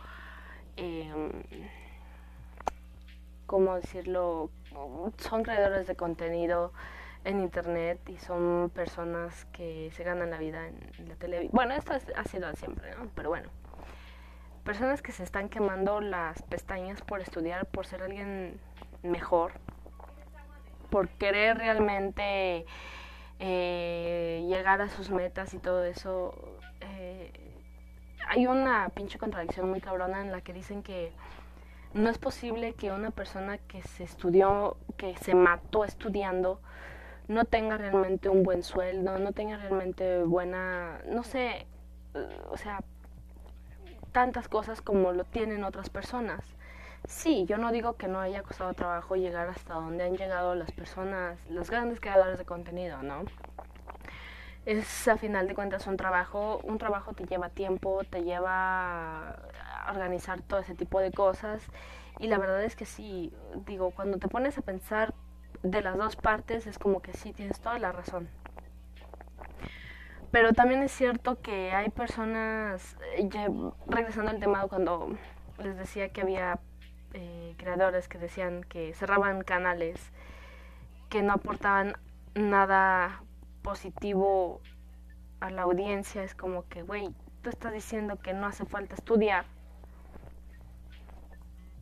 em, 0.77 1.31
¿cómo 3.47 3.77
decirlo? 3.77 4.51
Son 5.19 5.43
creadores 5.43 5.87
de 5.87 5.97
contenido 5.97 6.73
en 7.25 7.41
internet 7.41 8.01
y 8.09 8.19
son 8.19 8.71
personas 8.75 9.47
que 9.47 9.91
se 9.93 10.05
ganan 10.05 10.31
la 10.31 10.39
vida 10.39 10.69
en 10.69 11.09
la 11.09 11.15
televisión. 11.17 11.53
Bueno, 11.55 11.75
esto 11.75 11.95
ha 11.95 12.25
sido 12.25 12.53
siempre, 12.55 12.95
¿no? 12.97 13.09
Pero 13.15 13.31
bueno, 13.31 13.49
personas 14.67 15.01
que 15.01 15.13
se 15.13 15.23
están 15.23 15.49
quemando 15.49 16.01
las 16.01 16.43
pestañas 16.43 17.01
por 17.01 17.21
estudiar, 17.21 17.67
por 17.67 17.87
ser 17.87 18.03
alguien 18.03 18.61
mejor, 19.03 19.53
por 20.91 21.09
querer 21.09 21.57
realmente 21.57 22.67
eh, 23.39 24.45
llegar 24.49 24.83
a 24.83 24.89
sus 24.89 25.11
metas 25.11 25.55
y 25.55 25.59
todo 25.59 25.85
eso. 25.85 26.35
Eh, 26.81 27.33
hay 28.29 28.49
una 28.49 28.89
pinche 28.89 29.19
contradicción 29.19 29.71
muy 29.71 29.81
cabrona 29.81 30.21
en 30.21 30.33
la 30.33 30.41
que 30.41 30.53
dicen 30.53 30.83
que 30.83 31.13
no 31.95 32.11
es 32.11 32.19
posible 32.19 32.75
que 32.75 32.91
una 32.91 33.13
persona 33.13 33.59
que 33.59 33.83
se 33.83 34.03
estudió, 34.03 34.77
que 34.97 35.17
se 35.17 35.37
mató 35.37 35.85
estudiando, 35.85 36.61
no 37.29 37.45
tenga 37.45 37.79
realmente 37.79 38.29
un 38.29 38.43
buen 38.43 38.65
sueldo, 38.65 39.19
no 39.21 39.31
tenga 39.31 39.59
realmente 39.59 40.25
buena, 40.25 41.01
no 41.09 41.23
sé, 41.23 41.67
o 42.51 42.57
sea, 42.57 42.83
tantas 44.17 44.49
cosas 44.49 44.81
como 44.81 45.13
lo 45.13 45.25
tienen 45.25 45.63
otras 45.63 45.91
personas. 45.91 46.43
Sí, 47.07 47.45
yo 47.47 47.59
no 47.59 47.71
digo 47.71 47.97
que 47.99 48.09
no 48.09 48.19
haya 48.19 48.43
costado 48.43 48.73
trabajo 48.73 49.15
llegar 49.15 49.51
hasta 49.51 49.75
donde 49.75 50.05
han 50.05 50.17
llegado 50.17 50.55
las 50.55 50.73
personas, 50.73 51.39
los 51.51 51.69
grandes 51.69 52.01
creadores 52.01 52.39
de 52.39 52.47
contenido, 52.47 53.03
¿no? 53.03 53.25
Es 54.65 55.07
a 55.07 55.19
final 55.19 55.47
de 55.47 55.55
cuentas 55.55 55.87
un 55.87 55.99
trabajo, 55.99 56.63
un 56.65 56.79
trabajo 56.79 57.13
te 57.13 57.27
lleva 57.27 57.51
tiempo, 57.51 58.05
te 58.09 58.25
lleva 58.25 59.33
a 59.33 59.93
organizar 59.93 60.41
todo 60.41 60.61
ese 60.61 60.75
tipo 60.75 60.99
de 61.01 61.13
cosas 61.13 61.63
y 62.19 62.29
la 62.29 62.39
verdad 62.39 62.65
es 62.65 62.75
que 62.75 62.87
sí, 62.87 63.35
digo, 63.67 63.91
cuando 63.91 64.17
te 64.17 64.29
pones 64.29 64.57
a 64.57 64.63
pensar 64.63 65.13
de 65.63 65.83
las 65.83 65.99
dos 65.99 66.17
partes 66.17 66.67
es 66.67 66.79
como 66.79 67.03
que 67.03 67.13
sí, 67.13 67.35
tienes 67.35 67.61
toda 67.61 67.79
la 67.79 67.93
razón. 67.93 68.31
Pero 70.31 70.53
también 70.53 70.83
es 70.83 70.93
cierto 70.93 71.41
que 71.41 71.73
hay 71.73 71.89
personas, 71.91 72.97
eh, 73.17 73.29
ya 73.29 73.49
regresando 73.87 74.31
al 74.31 74.41
tema 74.41 74.67
cuando 74.67 75.17
les 75.59 75.77
decía 75.77 76.11
que 76.11 76.21
había 76.21 76.59
eh, 77.15 77.55
creadores 77.57 78.09
que 78.09 78.19
decían 78.19 78.65
que 78.65 78.93
cerraban 78.95 79.43
canales 79.43 80.13
que 81.09 81.23
no 81.23 81.35
aportaban 81.35 81.95
nada 82.35 83.23
positivo 83.63 84.61
a 85.41 85.51
la 85.51 85.63
audiencia, 85.63 86.23
es 86.23 86.35
como 86.35 86.67
que, 86.69 86.83
güey, 86.83 87.09
tú 87.43 87.51
estás 87.51 87.73
diciendo 87.73 88.17
que 88.17 88.35
no 88.35 88.47
hace 88.47 88.65
falta 88.65 88.95
estudiar 88.95 89.47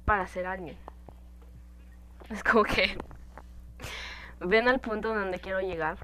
para 0.05 0.27
ser 0.27 0.47
alguien. 0.47 0.77
Es 2.31 2.43
como 2.45 2.65
que 2.65 2.97
ven 4.41 4.69
al 4.69 4.81
punto 4.81 5.15
donde 5.15 5.41
quiero 5.41 5.61
llegar. 5.61 5.99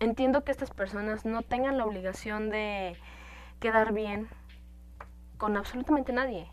Entiendo 0.00 0.44
que 0.44 0.52
estas 0.52 0.70
personas 0.70 1.24
no 1.24 1.42
tengan 1.42 1.76
la 1.76 1.84
obligación 1.84 2.50
de 2.50 2.96
quedar 3.58 3.92
bien 3.92 4.28
con 5.38 5.56
absolutamente 5.56 6.12
nadie. 6.12 6.48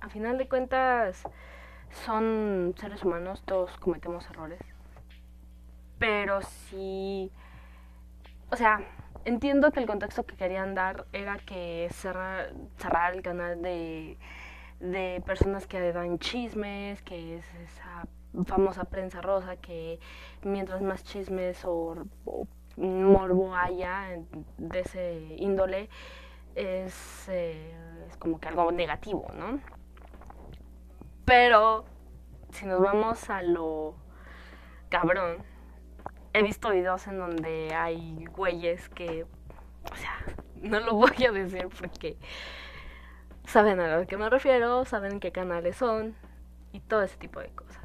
A 0.00 0.08
final 0.08 0.38
de 0.38 0.48
cuentas 0.48 1.22
son 1.90 2.74
seres 2.76 3.04
humanos, 3.04 3.42
todos 3.44 3.76
cometemos 3.78 4.28
errores. 4.28 4.60
Pero 5.98 6.42
si... 6.42 7.30
O 8.50 8.56
sea, 8.56 8.80
entiendo 9.24 9.70
que 9.70 9.80
el 9.80 9.86
contexto 9.86 10.24
que 10.24 10.36
querían 10.36 10.74
dar 10.74 11.06
era 11.12 11.38
que 11.38 11.88
cerrar, 11.92 12.52
cerrar 12.76 13.14
el 13.14 13.22
canal 13.22 13.62
de, 13.62 14.18
de 14.80 15.22
personas 15.24 15.66
que 15.66 15.92
dan 15.92 16.18
chismes, 16.18 17.02
que 17.02 17.38
es 17.38 17.54
esa 17.54 18.06
famosa 18.46 18.84
prensa 18.84 19.20
rosa 19.20 19.56
que 19.56 20.00
mientras 20.42 20.82
más 20.82 21.04
chismes 21.04 21.64
o, 21.64 22.04
morbo 22.76 23.54
haya 23.54 24.18
de 24.58 24.80
ese 24.80 25.36
índole 25.38 25.88
es, 26.54 27.28
eh, 27.28 27.74
es 28.08 28.16
como 28.16 28.40
que 28.40 28.48
algo 28.48 28.70
negativo, 28.72 29.26
¿no? 29.36 29.60
Pero 31.24 31.84
si 32.50 32.66
nos 32.66 32.80
vamos 32.80 33.30
a 33.30 33.42
lo 33.42 33.94
cabrón, 34.88 35.38
he 36.32 36.42
visto 36.42 36.70
videos 36.70 37.06
en 37.06 37.18
donde 37.18 37.74
hay 37.74 38.24
güeyes 38.26 38.88
que, 38.90 39.24
o 39.90 39.96
sea, 39.96 40.16
no 40.56 40.80
lo 40.80 40.94
voy 40.94 41.24
a 41.24 41.32
decir 41.32 41.68
porque 41.80 42.16
saben 43.44 43.80
a 43.80 43.98
lo 43.98 44.06
que 44.06 44.16
me 44.16 44.28
refiero, 44.28 44.84
saben 44.84 45.20
qué 45.20 45.32
canales 45.32 45.76
son 45.76 46.14
y 46.72 46.80
todo 46.80 47.02
ese 47.02 47.16
tipo 47.16 47.40
de 47.40 47.48
cosas 47.50 47.84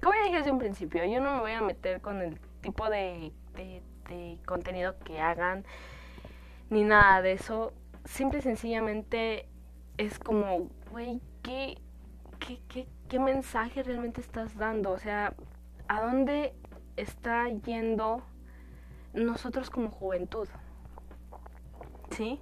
como 0.00 0.14
ya 0.14 0.22
dije 0.24 0.38
desde 0.38 0.50
un 0.50 0.58
principio, 0.58 1.04
yo 1.04 1.20
no 1.20 1.34
me 1.34 1.40
voy 1.40 1.52
a 1.52 1.60
meter 1.60 2.00
con 2.00 2.20
el 2.22 2.38
tipo 2.62 2.88
de, 2.88 3.32
de, 3.54 3.82
contenido 4.46 4.98
que 5.00 5.20
hagan, 5.20 5.64
ni 6.70 6.84
nada 6.84 7.22
de 7.22 7.32
eso. 7.32 7.72
Simple 8.04 8.38
y 8.38 8.42
sencillamente 8.42 9.48
es 9.98 10.18
como, 10.18 10.68
güey, 10.90 11.20
¿qué, 11.42 11.78
qué, 12.38 12.60
qué, 12.68 12.86
qué 13.08 13.18
mensaje 13.18 13.82
realmente 13.82 14.20
estás 14.20 14.56
dando? 14.56 14.92
O 14.92 14.98
sea, 14.98 15.34
¿a 15.88 16.00
dónde 16.00 16.54
está 16.96 17.48
yendo 17.48 18.22
nosotros 19.12 19.70
como 19.70 19.90
juventud? 19.90 20.48
¿Sí? 22.10 22.40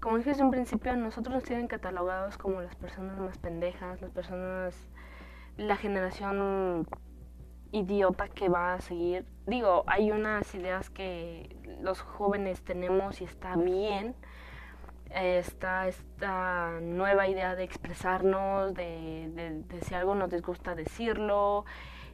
Como 0.00 0.16
dije 0.18 0.30
desde 0.30 0.44
un 0.44 0.52
principio, 0.52 0.94
nosotros 0.96 1.34
nos 1.34 1.44
tienen 1.44 1.66
catalogados 1.66 2.38
como 2.38 2.62
las 2.62 2.76
personas 2.76 3.18
más 3.18 3.36
pendejas, 3.38 4.00
las 4.00 4.10
personas 4.10 4.74
la 5.58 5.76
generación 5.76 6.86
idiota 7.72 8.28
que 8.28 8.48
va 8.48 8.74
a 8.74 8.80
seguir. 8.80 9.26
Digo, 9.46 9.84
hay 9.86 10.10
unas 10.10 10.54
ideas 10.54 10.90
que 10.90 11.56
los 11.80 12.00
jóvenes 12.00 12.62
tenemos 12.62 13.20
y 13.20 13.24
está 13.24 13.56
bien. 13.56 14.14
Está 15.10 15.88
esta 15.88 16.80
nueva 16.82 17.28
idea 17.28 17.54
de 17.54 17.64
expresarnos, 17.64 18.74
de, 18.74 19.64
de, 19.66 19.80
si 19.80 19.94
algo 19.94 20.14
nos 20.14 20.30
disgusta 20.30 20.74
decirlo. 20.74 21.64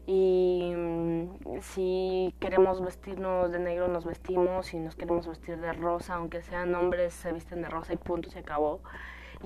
Y 0.06 0.72
mm, 0.76 1.60
si 1.60 2.34
queremos 2.38 2.80
vestirnos 2.84 3.50
de 3.50 3.58
negro, 3.58 3.88
nos 3.88 4.04
vestimos. 4.04 4.66
Si 4.66 4.78
nos 4.78 4.94
queremos 4.94 5.26
vestir 5.26 5.58
de 5.58 5.72
rosa, 5.72 6.14
aunque 6.14 6.42
sean 6.42 6.74
hombres, 6.74 7.14
se 7.14 7.32
visten 7.32 7.62
de 7.62 7.68
rosa 7.68 7.94
y 7.94 7.96
punto, 7.96 8.30
se 8.30 8.40
acabó 8.40 8.80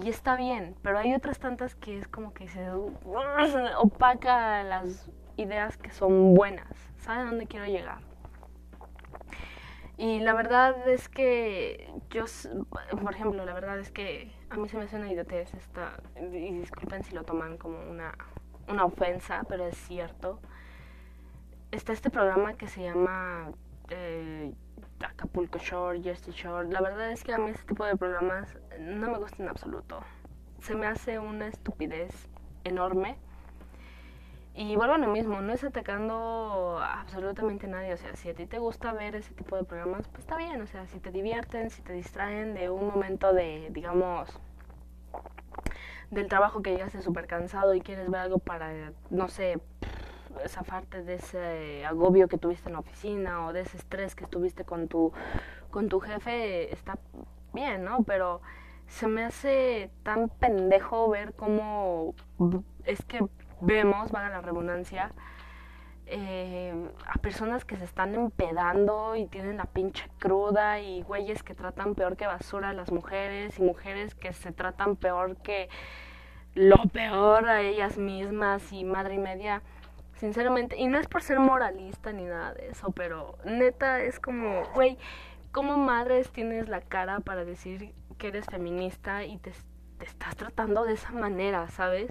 y 0.03 0.09
está 0.11 0.37
bien, 0.37 0.77
pero 0.83 0.99
hay 0.99 1.15
otras 1.15 1.39
tantas 1.39 1.75
que 1.75 1.99
es 1.99 2.07
como 2.07 2.33
que 2.33 2.49
se 2.49 2.71
opaca 3.79 4.63
las 4.63 5.11
ideas 5.39 5.77
que 5.79 5.91
son 5.91 6.35
buenas. 6.35 6.69
¿Saben 6.99 7.29
dónde 7.29 7.47
quiero 7.47 7.67
llegar? 7.67 8.01
Y 9.97 10.21
la 10.21 10.33
verdad 10.33 10.89
es 10.89 11.09
que 11.09 11.93
yo, 12.11 12.25
por 13.03 13.13
ejemplo, 13.13 13.45
la 13.45 13.53
verdad 13.53 13.79
es 13.81 13.91
que 13.91 14.31
a 14.51 14.57
mí 14.57 14.69
se 14.69 14.77
me 14.77 14.85
hace 14.85 14.97
una 14.97 15.11
idiotez 15.11 15.53
esta, 15.55 16.01
y 16.21 16.59
disculpen 16.59 17.03
si 17.03 17.15
lo 17.15 17.25
toman 17.25 17.57
como 17.59 17.81
una, 17.81 18.15
una 18.69 18.85
ofensa, 18.85 19.45
pero 19.49 19.67
es 19.67 19.77
cierto. 19.77 20.41
Está 21.73 21.93
este 21.93 22.11
programa 22.11 22.55
que 22.55 22.69
se 22.69 22.83
llama 22.83 23.51
eh, 23.91 24.55
Acapulco 25.01 25.59
Shore, 25.59 26.01
Jersey 26.01 26.33
Shore. 26.33 26.69
La 26.69 26.81
verdad 26.81 27.11
es 27.11 27.25
que 27.25 27.33
a 27.33 27.39
mí 27.39 27.51
este 27.51 27.65
tipo 27.65 27.85
de 27.85 27.97
programas 27.97 28.57
no 28.79 29.11
me 29.11 29.19
gustan 29.19 29.47
en 29.47 29.49
absoluto. 29.49 30.01
Se 30.61 30.75
me 30.77 30.87
hace 30.87 31.19
una 31.19 31.49
estupidez 31.49 32.29
enorme. 32.65 33.19
Y 34.59 34.75
vuelvo 34.75 34.95
a 34.95 34.99
lo 34.99 35.07
mismo, 35.07 35.41
no 35.41 35.53
es 35.53 35.63
atacando 35.63 36.81
absolutamente 36.83 37.67
a 37.67 37.69
nadie. 37.69 37.95
O 37.95 37.97
sea, 37.97 38.17
si 38.17 38.29
a 38.29 38.35
ti 38.35 38.45
te 38.45 38.59
gusta 38.59 38.93
ver 38.93 39.15
ese 39.15 39.33
tipo 39.33 39.55
de 39.55 39.63
programas, 39.63 40.09
pues 40.09 40.19
está 40.25 40.37
bien. 40.37 40.61
O 40.61 40.67
sea, 40.67 40.85
si 40.89 40.99
te 40.99 41.13
divierten, 41.13 41.71
si 41.71 41.81
te 41.81 41.93
distraen 41.93 42.55
de 42.55 42.69
un 42.69 42.89
momento 42.89 43.33
de, 43.33 43.69
digamos, 43.71 44.29
del 46.11 46.27
trabajo 46.27 46.61
que 46.61 46.73
llegaste 46.73 47.03
súper 47.03 47.29
cansado 47.29 47.73
y 47.73 47.81
quieres 47.81 48.11
ver 48.11 48.23
algo 48.23 48.39
para, 48.39 48.73
no 49.11 49.29
sé, 49.29 49.61
esa 50.45 50.65
parte 50.65 51.05
de 51.05 51.15
ese 51.15 51.87
agobio 51.87 52.27
que 52.27 52.37
tuviste 52.37 52.69
en 52.69 52.73
la 52.73 52.81
oficina 52.81 53.47
o 53.47 53.53
de 53.53 53.61
ese 53.61 53.77
estrés 53.77 54.17
que 54.17 54.25
estuviste 54.25 54.65
con 54.65 54.89
tu, 54.89 55.13
con 55.71 55.89
tu 55.89 56.01
jefe, 56.01 56.73
está 56.73 56.99
bien, 57.53 57.85
¿no? 57.85 58.03
Pero 58.03 58.41
se 58.89 59.07
me 59.07 59.23
hace 59.23 59.93
tan 60.03 60.29
pendejo 60.29 61.09
ver 61.09 61.33
cómo 61.35 62.17
es 62.85 63.05
que 63.05 63.25
vemos, 63.61 64.11
vaga 64.11 64.29
la 64.31 64.41
redundancia, 64.41 65.13
eh, 66.07 66.75
a 67.07 67.19
personas 67.19 67.67
que 67.67 67.77
se 67.77 67.85
están 67.85 68.15
empedando 68.15 69.15
y 69.15 69.27
tienen 69.27 69.59
la 69.59 69.67
pinche 69.67 70.09
cruda 70.19 70.81
y 70.81 71.03
güeyes 71.03 71.43
que 71.43 71.55
tratan 71.55 71.95
peor 71.95 72.17
que 72.17 72.27
basura 72.27 72.71
a 72.71 72.73
las 72.73 72.91
mujeres 72.91 73.59
y 73.59 73.63
mujeres 73.63 74.15
que 74.15 74.33
se 74.33 74.53
tratan 74.53 74.97
peor 74.97 75.37
que 75.37 75.69
lo 76.55 76.79
peor 76.93 77.47
a 77.49 77.61
ellas 77.61 77.99
mismas 77.99 78.73
y 78.73 78.85
madre 78.85 79.17
y 79.17 79.19
media 79.19 79.63
sinceramente, 80.19 80.77
y 80.77 80.87
no 80.87 80.99
es 80.99 81.07
por 81.07 81.23
ser 81.23 81.39
moralista 81.39 82.13
ni 82.13 82.25
nada 82.25 82.55
de 82.55 82.71
eso, 82.71 82.91
pero 82.91 83.37
neta 83.45 84.01
es 84.01 84.19
como, 84.19 84.65
güey, 84.75 84.99
¿cómo 85.53 85.77
madres 85.77 86.31
tienes 86.31 86.69
la 86.69 86.81
cara 86.81 87.21
para 87.21 87.45
decir 87.45 87.93
que 88.19 88.29
eres 88.29 88.47
feminista 88.47 89.25
y 89.25 89.39
te, 89.39 89.53
te 89.99 90.07
estás 90.07 90.37
tratando 90.37 90.85
de 90.85 90.95
esa 90.95 91.13
manera, 91.13 91.69
¿sabes? 91.69 92.11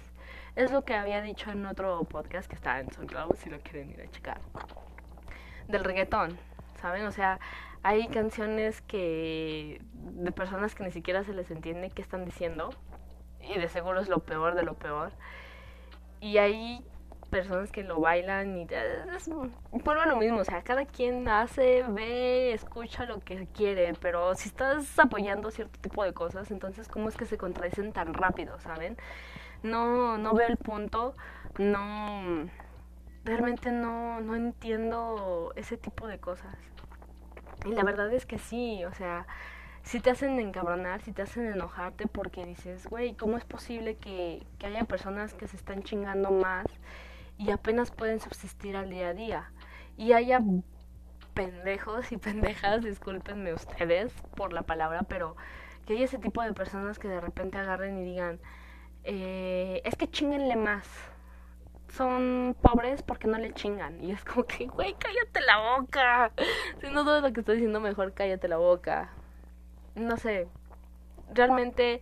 Es 0.58 0.72
lo 0.72 0.84
que 0.84 0.96
había 0.96 1.22
dicho 1.22 1.52
en 1.52 1.68
otro 1.68 2.04
podcast 2.06 2.50
que 2.50 2.56
está 2.56 2.80
en 2.80 2.92
SoundCloud, 2.92 3.36
si 3.36 3.48
lo 3.48 3.60
quieren 3.60 3.92
ir 3.92 4.02
a 4.02 4.10
checar. 4.10 4.42
Del 5.68 5.84
reggaetón, 5.84 6.36
¿saben? 6.82 7.06
O 7.06 7.12
sea, 7.12 7.40
hay 7.84 8.08
canciones 8.08 8.82
que 8.82 9.80
de 9.94 10.32
personas 10.32 10.74
que 10.74 10.84
ni 10.84 10.92
siquiera 10.92 11.24
se 11.24 11.34
les 11.34 11.52
entiende 11.52 11.92
qué 11.92 12.02
están 12.02 12.26
diciendo 12.26 12.72
y 13.40 13.60
de 13.60 13.70
seguro 13.70 14.00
es 14.00 14.10
lo 14.10 14.18
peor 14.18 14.56
de 14.56 14.64
lo 14.64 14.74
peor. 14.74 15.12
Y 16.22 16.40
hay 16.40 16.84
personas 17.30 17.72
que 17.72 17.84
lo 17.84 18.00
bailan 18.00 18.58
y 18.58 18.64
es, 18.64 19.30
vuelve 19.30 20.06
lo 20.08 20.16
mismo, 20.16 20.40
o 20.40 20.44
sea, 20.44 20.64
cada 20.64 20.86
quien 20.86 21.28
hace, 21.28 21.84
ve, 21.88 22.52
escucha 22.54 23.06
lo 23.06 23.20
que 23.20 23.48
quiere, 23.54 23.94
pero 24.02 24.34
si 24.34 24.50
estás 24.50 24.98
apoyando 24.98 25.52
cierto 25.52 25.80
tipo 25.80 26.04
de 26.04 26.14
cosas, 26.14 26.50
entonces 26.50 26.88
cómo 26.88 27.10
es 27.10 27.16
que 27.16 27.28
se 27.28 27.38
contradicen 27.38 27.94
tan 27.94 28.16
rápido, 28.16 28.60
¿saben? 28.60 28.98
No 29.64 30.18
no 30.18 30.34
veo 30.34 30.48
el 30.48 30.58
punto, 30.58 31.16
no 31.60 32.50
realmente 33.26 33.72
no 33.72 34.22
no 34.22 34.36
entiendo 34.36 35.54
ese 35.56 35.78
tipo 35.78 36.08
de 36.08 36.20
cosas. 36.20 36.56
Y 37.66 37.72
la 37.74 37.84
verdad 37.84 38.12
es 38.14 38.26
que 38.26 38.38
sí, 38.40 38.84
o 38.86 38.94
sea, 38.94 39.28
si 39.84 40.00
te 40.00 40.12
hacen 40.12 40.40
encabronar, 40.40 41.02
si 41.02 41.12
te 41.14 41.24
hacen 41.24 41.48
enojarte 41.48 42.08
porque 42.08 42.46
dices, 42.46 42.88
güey, 42.88 43.16
¿cómo 43.16 43.38
es 43.38 43.46
posible 43.46 43.98
que, 43.98 44.46
que 44.60 44.68
haya 44.68 44.86
personas 44.86 45.34
que 45.34 45.48
se 45.48 45.58
están 45.58 45.84
chingando 45.84 46.32
más 46.32 46.66
y 47.38 47.52
apenas 47.52 47.92
pueden 47.92 48.20
subsistir 48.20 48.78
al 48.78 48.90
día 48.90 49.10
a 49.10 49.14
día? 49.14 49.52
Y 49.98 50.14
haya 50.14 50.42
pendejos 51.34 52.12
y 52.12 52.18
pendejas, 52.18 52.84
discúlpenme 52.84 53.54
ustedes 53.54 54.14
por 54.36 54.54
la 54.54 54.64
palabra, 54.64 55.04
pero 55.04 55.36
que 55.86 55.94
haya 55.94 56.06
ese 56.06 56.20
tipo 56.20 56.42
de 56.44 56.54
personas 56.54 57.00
que 57.00 57.08
de 57.08 57.22
repente 57.22 57.58
agarren 57.58 57.98
y 58.00 58.04
digan, 58.06 58.40
eh, 59.08 59.82
es 59.84 59.96
que 59.96 60.08
chinguenle 60.10 60.56
más. 60.56 60.88
Son 61.90 62.56
pobres 62.62 63.02
porque 63.02 63.28
no 63.28 63.38
le 63.38 63.54
chingan. 63.54 64.04
Y 64.04 64.12
es 64.12 64.24
como 64.24 64.46
que, 64.46 64.68
güey, 64.68 64.94
cállate 65.00 65.42
la 65.42 65.80
boca. 65.80 66.32
Si 66.82 66.92
no 66.92 67.04
sabes 67.04 67.24
lo 67.24 67.34
que 67.34 67.40
estoy 67.40 67.56
diciendo, 67.56 67.80
mejor 67.80 68.14
cállate 68.14 68.48
la 68.48 68.58
boca 68.58 69.10
no 69.98 70.18
sé, 70.18 70.48
realmente, 71.34 72.02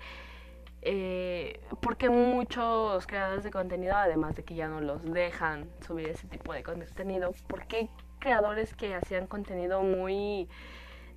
eh, 0.82 1.60
porque 1.82 2.10
muchos 2.10 3.08
creadores 3.08 3.44
de 3.44 3.52
contenido, 3.52 3.96
además 3.96 4.36
de 4.36 4.44
que 4.44 4.56
ya 4.56 4.68
no 4.68 4.82
los 4.82 5.04
dejan 5.04 5.70
subir 5.86 6.10
ese 6.10 6.28
tipo 6.28 6.54
de 6.54 6.64
contenido, 6.64 7.34
porque 7.48 7.90
creadores 8.20 8.74
que 8.76 8.96
hacían 8.96 9.28
contenido 9.28 9.82
muy, 9.82 10.50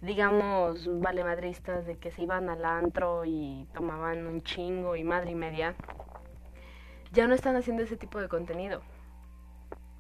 digamos, 0.01 0.89
valemadristas, 1.01 1.87
de 1.87 1.99
que 1.99 2.11
se 2.11 2.23
iban 2.23 2.49
al 2.49 2.65
antro 2.65 3.25
y 3.25 3.67
tomaban 3.75 4.27
un 4.27 4.43
chingo 4.43 4.97
y 4.97 5.05
madre 5.05 5.33
y 5.33 5.35
media, 5.35 5.75
ya 7.13 7.27
no 7.27 7.35
están 7.35 7.57
haciendo 7.57 7.83
ese 7.83 7.97
tipo 7.97 8.21
de 8.21 8.29
contenido? 8.29 8.83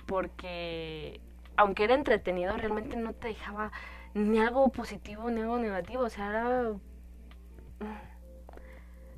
Porque, 0.07 1.21
aunque 1.57 1.85
era 1.85 1.95
entretenido, 1.95 2.57
realmente 2.57 2.97
no 2.97 3.13
te 3.13 3.29
dejaba 3.29 3.73
ni 4.15 4.39
algo 4.39 4.69
positivo 4.71 5.31
ni 5.31 5.41
algo 5.41 5.59
negativo, 5.59 6.03
o 6.03 6.11
sea, 6.11 6.31
era... 6.31 6.73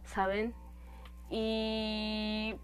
¿Saben? 0.05 0.55
Y 1.31 2.57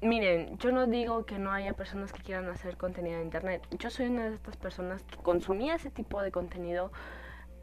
miren, 0.00 0.58
yo 0.58 0.72
no 0.72 0.86
digo 0.86 1.24
que 1.24 1.38
no 1.38 1.52
haya 1.52 1.72
personas 1.74 2.12
que 2.12 2.22
quieran 2.22 2.48
hacer 2.48 2.76
contenido 2.76 3.16
en 3.18 3.22
internet. 3.22 3.62
Yo 3.78 3.88
soy 3.88 4.06
una 4.06 4.28
de 4.28 4.34
estas 4.34 4.56
personas 4.56 5.04
que 5.04 5.16
consumía 5.18 5.76
ese 5.76 5.90
tipo 5.90 6.20
de 6.20 6.32
contenido, 6.32 6.90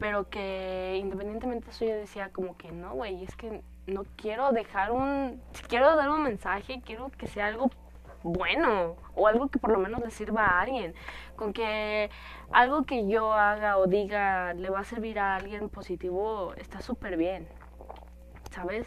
pero 0.00 0.30
que 0.30 0.96
independientemente 0.98 1.66
de 1.66 1.70
eso 1.72 1.84
yo 1.84 1.94
decía 1.94 2.30
como 2.32 2.56
que 2.56 2.72
no, 2.72 2.94
güey, 2.94 3.22
es 3.22 3.36
que 3.36 3.62
no 3.86 4.04
quiero 4.16 4.50
dejar 4.50 4.92
un... 4.92 5.42
Si 5.52 5.62
quiero 5.64 5.94
dar 5.94 6.08
un 6.08 6.22
mensaje, 6.22 6.80
quiero 6.84 7.10
que 7.10 7.26
sea 7.26 7.48
algo 7.48 7.70
bueno 8.22 8.96
o 9.14 9.26
algo 9.26 9.48
que 9.48 9.58
por 9.58 9.70
lo 9.70 9.78
menos 9.78 10.00
le 10.00 10.10
sirva 10.10 10.46
a 10.46 10.62
alguien. 10.62 10.94
Con 11.36 11.52
que 11.52 12.08
algo 12.50 12.84
que 12.84 13.06
yo 13.08 13.34
haga 13.34 13.76
o 13.76 13.86
diga 13.86 14.54
le 14.54 14.70
va 14.70 14.80
a 14.80 14.84
servir 14.84 15.18
a 15.18 15.36
alguien 15.36 15.68
positivo 15.68 16.54
está 16.56 16.80
súper 16.80 17.18
bien, 17.18 17.46
¿sabes? 18.50 18.86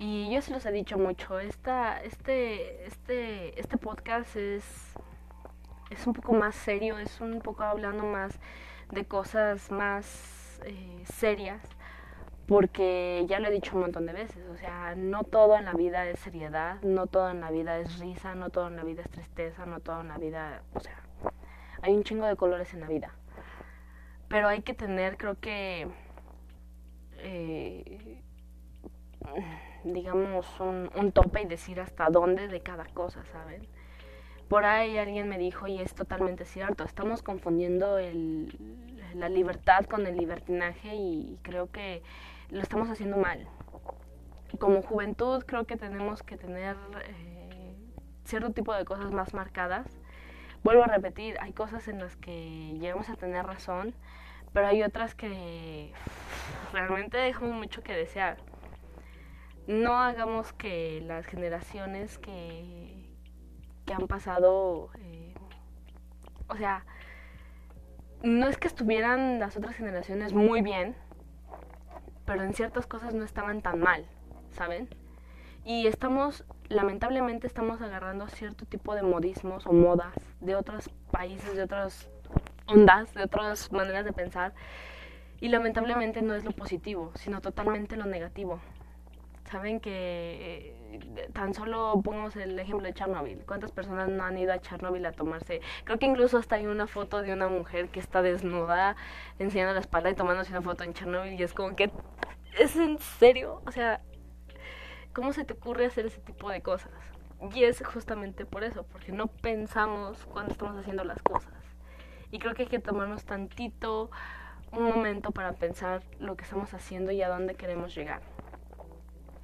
Y 0.00 0.28
yo 0.32 0.42
se 0.42 0.52
los 0.52 0.66
he 0.66 0.72
dicho 0.72 0.98
mucho, 0.98 1.38
esta, 1.38 2.02
este, 2.02 2.84
este, 2.84 3.60
este 3.60 3.76
podcast 3.78 4.34
es, 4.36 4.94
es 5.90 6.06
un 6.06 6.14
poco 6.14 6.32
más 6.34 6.56
serio, 6.56 6.98
es 6.98 7.20
un 7.20 7.40
poco 7.40 7.62
hablando 7.62 8.04
más 8.04 8.40
de 8.90 9.04
cosas 9.04 9.70
más 9.70 10.37
eh, 10.64 11.02
serias 11.04 11.62
porque 12.48 13.26
ya 13.28 13.40
lo 13.40 13.48
he 13.48 13.50
dicho 13.50 13.76
un 13.76 13.82
montón 13.82 14.06
de 14.06 14.14
veces, 14.14 14.42
o 14.48 14.56
sea, 14.56 14.94
no 14.96 15.22
todo 15.22 15.58
en 15.58 15.66
la 15.66 15.74
vida 15.74 16.08
es 16.08 16.18
seriedad, 16.18 16.80
no 16.80 17.06
todo 17.06 17.28
en 17.28 17.42
la 17.42 17.50
vida 17.50 17.78
es 17.78 17.98
risa, 17.98 18.34
no 18.34 18.48
todo 18.48 18.68
en 18.68 18.76
la 18.76 18.84
vida 18.84 19.02
es 19.02 19.10
tristeza, 19.10 19.66
no 19.66 19.80
todo 19.80 20.00
en 20.00 20.08
la 20.08 20.16
vida, 20.16 20.62
o 20.72 20.80
sea, 20.80 21.02
hay 21.82 21.94
un 21.94 22.04
chingo 22.04 22.24
de 22.24 22.36
colores 22.36 22.72
en 22.72 22.80
la 22.80 22.88
vida. 22.88 23.14
Pero 24.28 24.48
hay 24.48 24.62
que 24.62 24.72
tener, 24.72 25.18
creo 25.18 25.38
que, 25.38 25.88
eh, 27.18 28.22
digamos, 29.84 30.58
un, 30.58 30.90
un 30.96 31.12
tope 31.12 31.42
y 31.42 31.46
decir 31.46 31.80
hasta 31.80 32.08
dónde 32.08 32.48
de 32.48 32.62
cada 32.62 32.86
cosa, 32.86 33.26
¿saben? 33.26 33.68
Por 34.48 34.64
ahí 34.64 34.96
alguien 34.96 35.28
me 35.28 35.36
dijo, 35.36 35.66
y 35.66 35.80
es 35.80 35.94
totalmente 35.94 36.46
cierto, 36.46 36.84
estamos 36.84 37.22
confundiendo 37.22 37.98
el, 37.98 38.87
la 39.14 39.28
libertad 39.28 39.84
con 39.86 40.06
el 40.06 40.16
libertinaje 40.16 40.94
y 40.94 41.38
creo 41.42 41.70
que 41.70 42.02
lo 42.50 42.60
estamos 42.60 42.88
haciendo 42.88 43.16
mal. 43.16 43.46
Como 44.58 44.82
juventud 44.82 45.44
creo 45.46 45.64
que 45.64 45.76
tenemos 45.76 46.22
que 46.22 46.36
tener 46.36 46.76
eh, 47.04 47.74
cierto 48.24 48.50
tipo 48.52 48.74
de 48.74 48.84
cosas 48.84 49.10
más 49.10 49.34
marcadas. 49.34 49.86
Vuelvo 50.62 50.82
a 50.82 50.86
repetir, 50.86 51.36
hay 51.40 51.52
cosas 51.52 51.88
en 51.88 51.98
las 51.98 52.16
que 52.16 52.76
llegamos 52.80 53.08
a 53.08 53.16
tener 53.16 53.46
razón, 53.46 53.94
pero 54.52 54.66
hay 54.66 54.82
otras 54.82 55.14
que 55.14 55.92
realmente 56.72 57.16
dejamos 57.16 57.54
mucho 57.54 57.82
que 57.82 57.92
desear. 57.92 58.38
No 59.66 59.98
hagamos 59.98 60.52
que 60.52 61.02
las 61.06 61.26
generaciones 61.26 62.18
que, 62.18 63.08
que 63.84 63.94
han 63.94 64.08
pasado, 64.08 64.90
eh, 64.98 65.34
o 66.48 66.56
sea, 66.56 66.84
no 68.22 68.48
es 68.48 68.56
que 68.56 68.68
estuvieran 68.68 69.38
las 69.38 69.56
otras 69.56 69.76
generaciones 69.76 70.32
muy 70.32 70.62
bien, 70.62 70.96
pero 72.24 72.42
en 72.42 72.52
ciertas 72.52 72.86
cosas 72.86 73.14
no 73.14 73.24
estaban 73.24 73.62
tan 73.62 73.80
mal, 73.80 74.04
¿saben? 74.50 74.88
Y 75.64 75.86
estamos, 75.86 76.44
lamentablemente 76.68 77.46
estamos 77.46 77.80
agarrando 77.80 78.28
cierto 78.28 78.64
tipo 78.64 78.94
de 78.94 79.02
modismos 79.02 79.66
o 79.66 79.72
modas 79.72 80.14
de 80.40 80.56
otros 80.56 80.90
países, 81.10 81.54
de 81.54 81.62
otras 81.62 82.08
ondas, 82.66 83.12
de 83.14 83.22
otras 83.22 83.70
maneras 83.72 84.04
de 84.04 84.12
pensar. 84.12 84.54
Y 85.40 85.48
lamentablemente 85.48 86.22
no 86.22 86.34
es 86.34 86.44
lo 86.44 86.52
positivo, 86.52 87.12
sino 87.14 87.40
totalmente 87.40 87.96
lo 87.96 88.06
negativo. 88.06 88.60
Saben 89.50 89.80
que 89.80 90.74
eh, 90.90 91.28
tan 91.32 91.54
solo 91.54 92.00
pongamos 92.04 92.36
el 92.36 92.58
ejemplo 92.58 92.86
de 92.86 92.92
Chernobyl. 92.92 93.44
¿Cuántas 93.46 93.72
personas 93.72 94.08
no 94.08 94.22
han 94.22 94.36
ido 94.36 94.52
a 94.52 94.58
Chernobyl 94.58 95.06
a 95.06 95.12
tomarse? 95.12 95.62
Creo 95.84 95.98
que 95.98 96.04
incluso 96.04 96.36
hasta 96.36 96.56
hay 96.56 96.66
una 96.66 96.86
foto 96.86 97.22
de 97.22 97.32
una 97.32 97.48
mujer 97.48 97.88
que 97.88 97.98
está 97.98 98.20
desnuda, 98.20 98.96
enseñando 99.38 99.72
la 99.72 99.80
espalda 99.80 100.10
y 100.10 100.14
tomándose 100.14 100.50
una 100.50 100.60
foto 100.60 100.84
en 100.84 100.92
Chernobyl. 100.92 101.32
Y 101.32 101.42
es 101.42 101.54
como 101.54 101.74
que, 101.76 101.90
¿es 102.58 102.76
en 102.76 102.98
serio? 102.98 103.62
O 103.66 103.72
sea, 103.72 104.02
¿cómo 105.14 105.32
se 105.32 105.44
te 105.44 105.54
ocurre 105.54 105.86
hacer 105.86 106.04
ese 106.04 106.20
tipo 106.20 106.50
de 106.50 106.60
cosas? 106.60 106.92
Y 107.54 107.64
es 107.64 107.82
justamente 107.82 108.44
por 108.44 108.64
eso, 108.64 108.82
porque 108.84 109.12
no 109.12 109.28
pensamos 109.28 110.26
cuando 110.26 110.52
estamos 110.52 110.76
haciendo 110.76 111.04
las 111.04 111.22
cosas. 111.22 111.54
Y 112.30 112.38
creo 112.38 112.52
que 112.52 112.64
hay 112.64 112.68
que 112.68 112.80
tomarnos 112.80 113.24
tantito 113.24 114.10
un 114.72 114.84
momento 114.84 115.30
para 115.30 115.54
pensar 115.54 116.02
lo 116.18 116.36
que 116.36 116.44
estamos 116.44 116.74
haciendo 116.74 117.12
y 117.12 117.22
a 117.22 117.30
dónde 117.30 117.54
queremos 117.54 117.94
llegar 117.94 118.20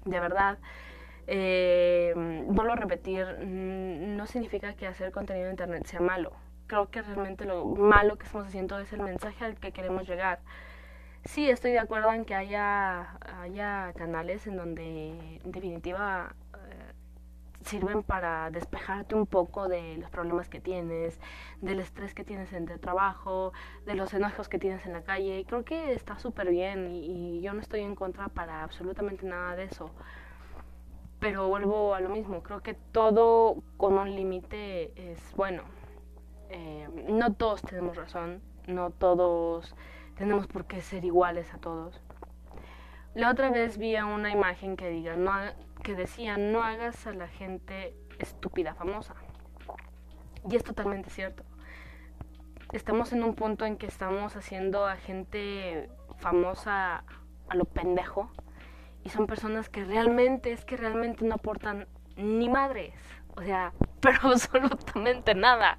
de 0.05 0.21
verdad, 0.21 0.59
eh, 1.27 2.13
vuelvo 2.47 2.73
a 2.73 2.77
repetir, 2.77 3.25
mm, 3.25 4.17
no 4.17 4.27
significa 4.27 4.75
que 4.75 4.87
hacer 4.87 5.13
contenido 5.13 5.47
en 5.47 5.53
Internet 5.53 5.87
sea 5.87 6.01
malo. 6.01 6.33
Creo 6.67 6.91
que 6.91 7.03
realmente 7.03 7.45
lo 7.45 7.65
malo 7.65 8.17
que 8.17 8.25
estamos 8.25 8.49
haciendo 8.49 8.79
es 8.79 8.93
el 8.93 9.01
mensaje 9.01 9.45
al 9.45 9.57
que 9.57 9.73
queremos 9.73 10.09
llegar. 10.09 10.41
Sí, 11.25 11.49
estoy 11.49 11.73
de 11.73 11.79
acuerdo 11.79 12.13
en 12.13 12.25
que 12.25 12.35
haya, 12.35 13.19
haya 13.43 13.93
canales 13.95 14.47
en 14.47 14.57
donde 14.57 15.41
en 15.43 15.53
definitiva 15.53 16.35
sirven 17.65 18.03
para 18.03 18.51
despejarte 18.51 19.15
un 19.15 19.27
poco 19.27 19.69
de 19.69 19.97
los 19.97 20.11
problemas 20.11 20.49
que 20.49 20.61
tienes, 20.61 21.19
del 21.61 21.81
estrés 21.81 22.15
que 22.15 22.25
tienes 22.25 22.53
en 22.53 22.69
el 22.69 22.79
trabajo, 22.79 23.53
de 23.87 23.95
los 23.95 24.13
enojos 24.15 24.49
que 24.49 24.59
tienes 24.59 24.85
en 24.87 24.93
la 24.93 25.03
calle. 25.03 25.45
Creo 25.49 25.65
que 25.65 25.93
está 25.93 26.19
súper 26.19 26.51
bien 26.51 26.91
y, 26.91 27.41
yo 27.41 27.53
no 27.53 27.61
estoy 27.61 27.81
en 27.81 27.95
contra 27.95 28.29
para 28.29 28.63
absolutamente 28.63 29.27
nada 29.27 29.57
de 29.57 29.65
eso. 29.65 29.91
Pero 31.21 31.49
vuelvo 31.49 31.95
a 31.95 32.01
lo 32.01 32.11
mismo, 32.11 32.43
creo 32.43 32.63
que 32.63 32.75
todo 32.75 33.63
con 33.77 33.95
un 33.95 34.15
límite 34.15 34.93
es 35.13 35.35
bueno. 35.37 35.63
Eh, 36.51 36.89
no 37.09 37.33
todos 37.35 37.63
tenemos 37.63 37.97
razón, 37.97 38.43
no 38.67 38.91
todos 38.91 39.75
tenemos 40.17 40.47
por 40.47 40.67
qué 40.67 40.81
ser 40.81 41.05
iguales 41.05 41.53
a 41.55 41.59
todos. 41.59 42.01
La 43.15 43.31
otra 43.31 43.51
vez 43.51 43.79
vi 43.79 43.97
una 43.97 44.31
imagen 44.31 44.77
que 44.77 44.91
diga, 44.91 45.17
no, 45.17 45.33
que 45.85 45.95
decía, 45.95 46.37
no 46.37 46.65
hagas 46.65 47.07
a 47.07 47.13
la 47.13 47.29
gente 47.29 47.95
estúpida 48.19 48.75
famosa. 48.75 49.15
Y 50.51 50.57
es 50.57 50.65
totalmente 50.65 51.11
cierto. 51.11 51.45
Estamos 52.73 53.13
en 53.13 53.23
un 53.23 53.35
punto 53.35 53.67
en 53.67 53.77
que 53.77 53.87
estamos 53.87 54.35
haciendo 54.35 54.87
a 54.87 54.97
gente 54.97 55.89
famosa 56.19 57.05
a 57.49 57.55
lo 57.55 57.67
pendejo. 57.67 58.33
Y 59.05 59.11
son 59.11 59.27
personas 59.27 59.69
que 59.69 59.85
realmente, 59.85 60.53
es 60.53 60.65
que 60.65 60.77
realmente 60.77 61.25
no 61.25 61.35
aportan 61.35 61.87
ni 62.17 62.49
madres. 62.49 62.95
O 63.37 63.43
sea, 63.43 63.73
pero 64.01 64.19
absolutamente 64.23 65.35
nada. 65.35 65.79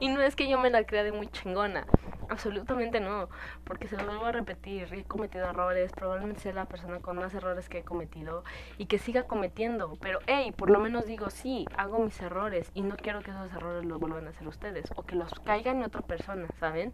Y 0.00 0.08
no 0.08 0.22
es 0.22 0.34
que 0.34 0.48
yo 0.48 0.58
me 0.58 0.70
la 0.70 0.84
crea 0.84 1.04
de 1.04 1.12
muy 1.12 1.28
chingona. 1.28 1.86
Absolutamente 2.28 3.00
no, 3.00 3.28
porque 3.64 3.88
se 3.88 3.96
lo 3.96 4.04
vuelvo 4.06 4.26
a 4.26 4.32
repetir, 4.32 4.88
he 4.92 5.04
cometido 5.04 5.44
errores, 5.44 5.92
probablemente 5.92 6.40
sea 6.40 6.52
la 6.52 6.64
persona 6.64 7.00
con 7.00 7.16
más 7.16 7.34
errores 7.34 7.68
que 7.68 7.78
he 7.78 7.82
cometido 7.82 8.44
y 8.78 8.86
que 8.86 8.98
siga 8.98 9.24
cometiendo, 9.24 9.96
pero 10.00 10.20
hey, 10.26 10.52
por 10.56 10.70
lo 10.70 10.78
menos 10.80 11.06
digo, 11.06 11.30
sí, 11.30 11.66
hago 11.76 11.98
mis 11.98 12.20
errores 12.20 12.70
y 12.74 12.82
no 12.82 12.96
quiero 12.96 13.20
que 13.20 13.30
esos 13.30 13.52
errores 13.52 13.84
los 13.84 14.00
vuelvan 14.00 14.26
a 14.26 14.30
hacer 14.30 14.48
ustedes 14.48 14.90
o 14.96 15.02
que 15.04 15.16
los 15.16 15.32
caigan 15.40 15.78
en 15.78 15.84
otra 15.84 16.00
persona, 16.00 16.48
¿saben? 16.58 16.92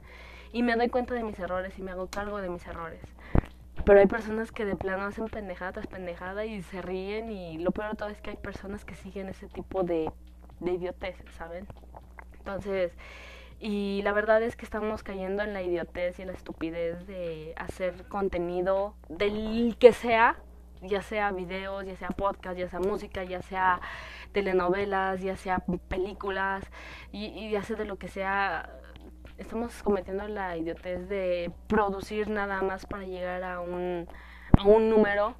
Y 0.53 0.63
me 0.63 0.75
doy 0.75 0.89
cuenta 0.89 1.15
de 1.15 1.23
mis 1.23 1.39
errores 1.39 1.79
y 1.79 1.83
me 1.83 1.93
hago 1.93 2.09
cargo 2.09 2.39
de 2.39 2.49
mis 2.49 2.67
errores. 2.67 3.03
Pero 3.85 4.01
hay 4.01 4.07
personas 4.07 4.53
que 4.53 4.65
de 4.65 4.77
plano 4.77 5.05
hacen 5.05 5.27
pendejada 5.29 5.73
tras 5.73 5.87
pendejada 5.87 6.45
y 6.45 6.63
se 6.63 6.83
ríen 6.83 7.31
y 7.31 7.59
lo 7.59 7.71
peor 7.71 7.91
de 7.91 7.97
todo 7.97 8.09
es 8.09 8.21
que 8.21 8.31
hay 8.31 8.37
personas 8.37 8.85
que 8.85 8.95
siguen 8.95 9.29
ese 9.29 9.47
tipo 9.49 9.85
de, 9.85 10.11
de 10.59 10.73
idioteces, 10.73 11.31
¿saben? 11.33 11.67
Entonces, 12.39 12.93
y 13.61 14.01
la 14.03 14.13
verdad 14.13 14.43
es 14.43 14.57
que 14.57 14.65
estamos 14.65 15.03
cayendo 15.03 15.43
en 15.43 15.53
la 15.53 15.63
idiotez 15.63 16.19
y 16.19 16.23
en 16.23 16.29
la 16.29 16.35
estupidez 16.35 17.07
de 17.07 17.53
hacer 17.57 18.09
contenido 18.09 18.95
del 19.11 19.77
que 19.79 19.93
sea, 19.93 20.37
ya 20.81 21.03
sea 21.03 21.31
videos, 21.31 21.85
ya 21.85 21.95
sea 21.95 22.09
podcast, 22.09 22.59
ya 22.59 22.71
sea 22.71 22.81
música, 22.81 23.23
ya 23.23 23.43
sea 23.43 23.81
telenovelas, 24.33 25.21
ya 25.21 25.37
sea 25.37 25.63
películas, 25.89 26.65
y, 27.13 27.27
y 27.27 27.51
ya 27.51 27.63
sea 27.63 27.77
de 27.77 27.85
lo 27.85 27.97
que 27.97 28.09
sea. 28.09 28.71
Estamos 29.37 29.83
cometiendo 29.83 30.27
la 30.27 30.57
idiotez 30.57 31.09
de 31.09 31.53
producir 31.67 32.29
nada 32.31 32.63
más 32.63 32.87
para 32.87 33.05
llegar 33.05 33.43
a 33.43 33.61
un, 33.61 34.07
a 34.59 34.65
un 34.65 34.89
número 34.89 35.35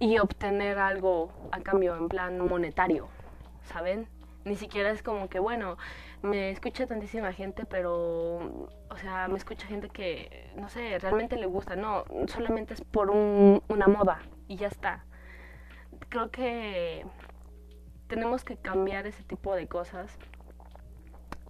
y 0.00 0.18
obtener 0.18 0.78
algo 0.78 1.32
a 1.52 1.60
cambio 1.60 1.96
en 1.96 2.08
plan 2.08 2.38
monetario, 2.48 3.08
¿saben? 3.62 4.08
Ni 4.44 4.56
siquiera 4.56 4.90
es 4.90 5.02
como 5.02 5.28
que, 5.28 5.38
bueno, 5.38 5.78
me 6.24 6.50
escucha 6.50 6.86
tantísima 6.86 7.32
gente, 7.32 7.66
pero, 7.66 8.68
o 8.88 8.96
sea, 8.96 9.28
me 9.28 9.36
escucha 9.36 9.66
gente 9.66 9.90
que, 9.90 10.50
no 10.56 10.70
sé, 10.70 10.98
realmente 10.98 11.36
le 11.36 11.46
gusta. 11.46 11.76
No, 11.76 12.04
solamente 12.28 12.72
es 12.74 12.80
por 12.80 13.10
un, 13.10 13.62
una 13.68 13.86
moda 13.86 14.22
y 14.48 14.56
ya 14.56 14.68
está. 14.68 15.04
Creo 16.08 16.30
que 16.30 17.04
tenemos 18.06 18.42
que 18.42 18.56
cambiar 18.56 19.06
ese 19.06 19.22
tipo 19.22 19.54
de 19.54 19.68
cosas. 19.68 20.18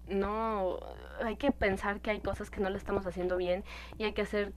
No, 0.08 0.80
hay 1.22 1.36
que 1.36 1.52
pensar 1.52 2.00
que 2.00 2.10
hay 2.10 2.20
cosas 2.20 2.50
que 2.50 2.60
no 2.60 2.68
le 2.68 2.76
estamos 2.76 3.06
haciendo 3.06 3.36
bien 3.36 3.64
y 3.96 4.04
hay 4.04 4.12
que 4.12 4.26
ser 4.26 4.52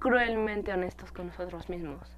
cruelmente 0.00 0.72
honestos 0.72 1.12
con 1.12 1.28
nosotros 1.28 1.68
mismos. 1.68 2.16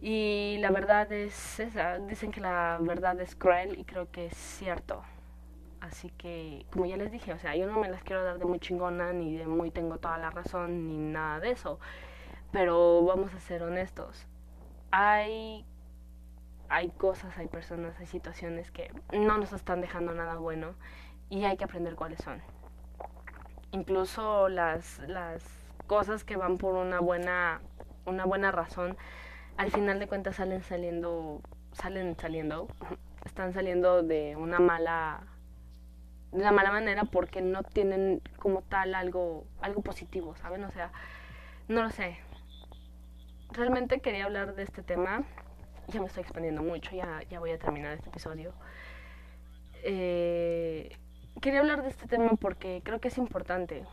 Y 0.00 0.56
la 0.60 0.70
verdad 0.70 1.12
es 1.12 1.60
esa, 1.60 1.98
dicen 1.98 2.30
que 2.32 2.40
la 2.40 2.78
verdad 2.80 3.20
es 3.20 3.36
cruel 3.36 3.78
y 3.78 3.84
creo 3.84 4.10
que 4.10 4.26
es 4.26 4.36
cierto. 4.36 5.02
Así 5.84 6.08
que, 6.16 6.64
como 6.72 6.86
ya 6.86 6.96
les 6.96 7.10
dije, 7.10 7.34
o 7.34 7.38
sea, 7.38 7.54
yo 7.56 7.66
no 7.66 7.78
me 7.78 7.90
las 7.90 8.02
quiero 8.02 8.24
dar 8.24 8.38
de 8.38 8.46
muy 8.46 8.58
chingona, 8.58 9.12
ni 9.12 9.36
de 9.36 9.46
muy 9.46 9.70
tengo 9.70 9.98
toda 9.98 10.16
la 10.16 10.30
razón, 10.30 10.88
ni 10.88 10.96
nada 10.96 11.40
de 11.40 11.50
eso. 11.50 11.78
Pero 12.52 13.04
vamos 13.04 13.34
a 13.34 13.40
ser 13.40 13.62
honestos. 13.62 14.26
Hay, 14.92 15.66
hay 16.70 16.88
cosas, 16.88 17.36
hay 17.36 17.48
personas, 17.48 18.00
hay 18.00 18.06
situaciones 18.06 18.70
que 18.70 18.90
no 19.12 19.36
nos 19.36 19.52
están 19.52 19.82
dejando 19.82 20.14
nada 20.14 20.36
bueno 20.36 20.74
y 21.28 21.44
hay 21.44 21.58
que 21.58 21.64
aprender 21.64 21.96
cuáles 21.96 22.20
son. 22.20 22.40
Incluso 23.70 24.48
las, 24.48 25.00
las 25.00 25.44
cosas 25.86 26.24
que 26.24 26.36
van 26.36 26.56
por 26.56 26.76
una 26.76 27.00
buena, 27.00 27.60
una 28.06 28.24
buena 28.24 28.50
razón, 28.52 28.96
al 29.58 29.70
final 29.70 29.98
de 29.98 30.06
cuentas 30.06 30.36
salen 30.36 30.62
saliendo, 30.62 31.42
salen 31.72 32.16
saliendo, 32.18 32.68
están 33.26 33.52
saliendo 33.52 34.02
de 34.02 34.34
una 34.36 34.60
mala 34.60 35.24
de 36.34 36.42
la 36.42 36.50
mala 36.50 36.72
manera 36.72 37.04
porque 37.04 37.40
no 37.40 37.62
tienen 37.62 38.20
como 38.38 38.62
tal 38.62 38.94
algo, 38.96 39.46
algo 39.60 39.82
positivo, 39.82 40.34
¿saben? 40.36 40.64
O 40.64 40.70
sea, 40.72 40.90
no 41.68 41.82
lo 41.82 41.90
sé. 41.90 42.18
Realmente 43.52 44.00
quería 44.00 44.24
hablar 44.24 44.56
de 44.56 44.64
este 44.64 44.82
tema. 44.82 45.22
Ya 45.88 46.00
me 46.00 46.06
estoy 46.06 46.22
expandiendo 46.22 46.62
mucho, 46.62 46.90
ya, 46.94 47.22
ya 47.30 47.38
voy 47.38 47.52
a 47.52 47.58
terminar 47.58 47.92
este 47.92 48.08
episodio. 48.08 48.52
Eh, 49.84 50.98
quería 51.40 51.60
hablar 51.60 51.82
de 51.82 51.90
este 51.90 52.08
tema 52.08 52.30
porque 52.40 52.82
creo 52.84 53.00
que 53.00 53.08
es 53.08 53.18
importante. 53.18 53.84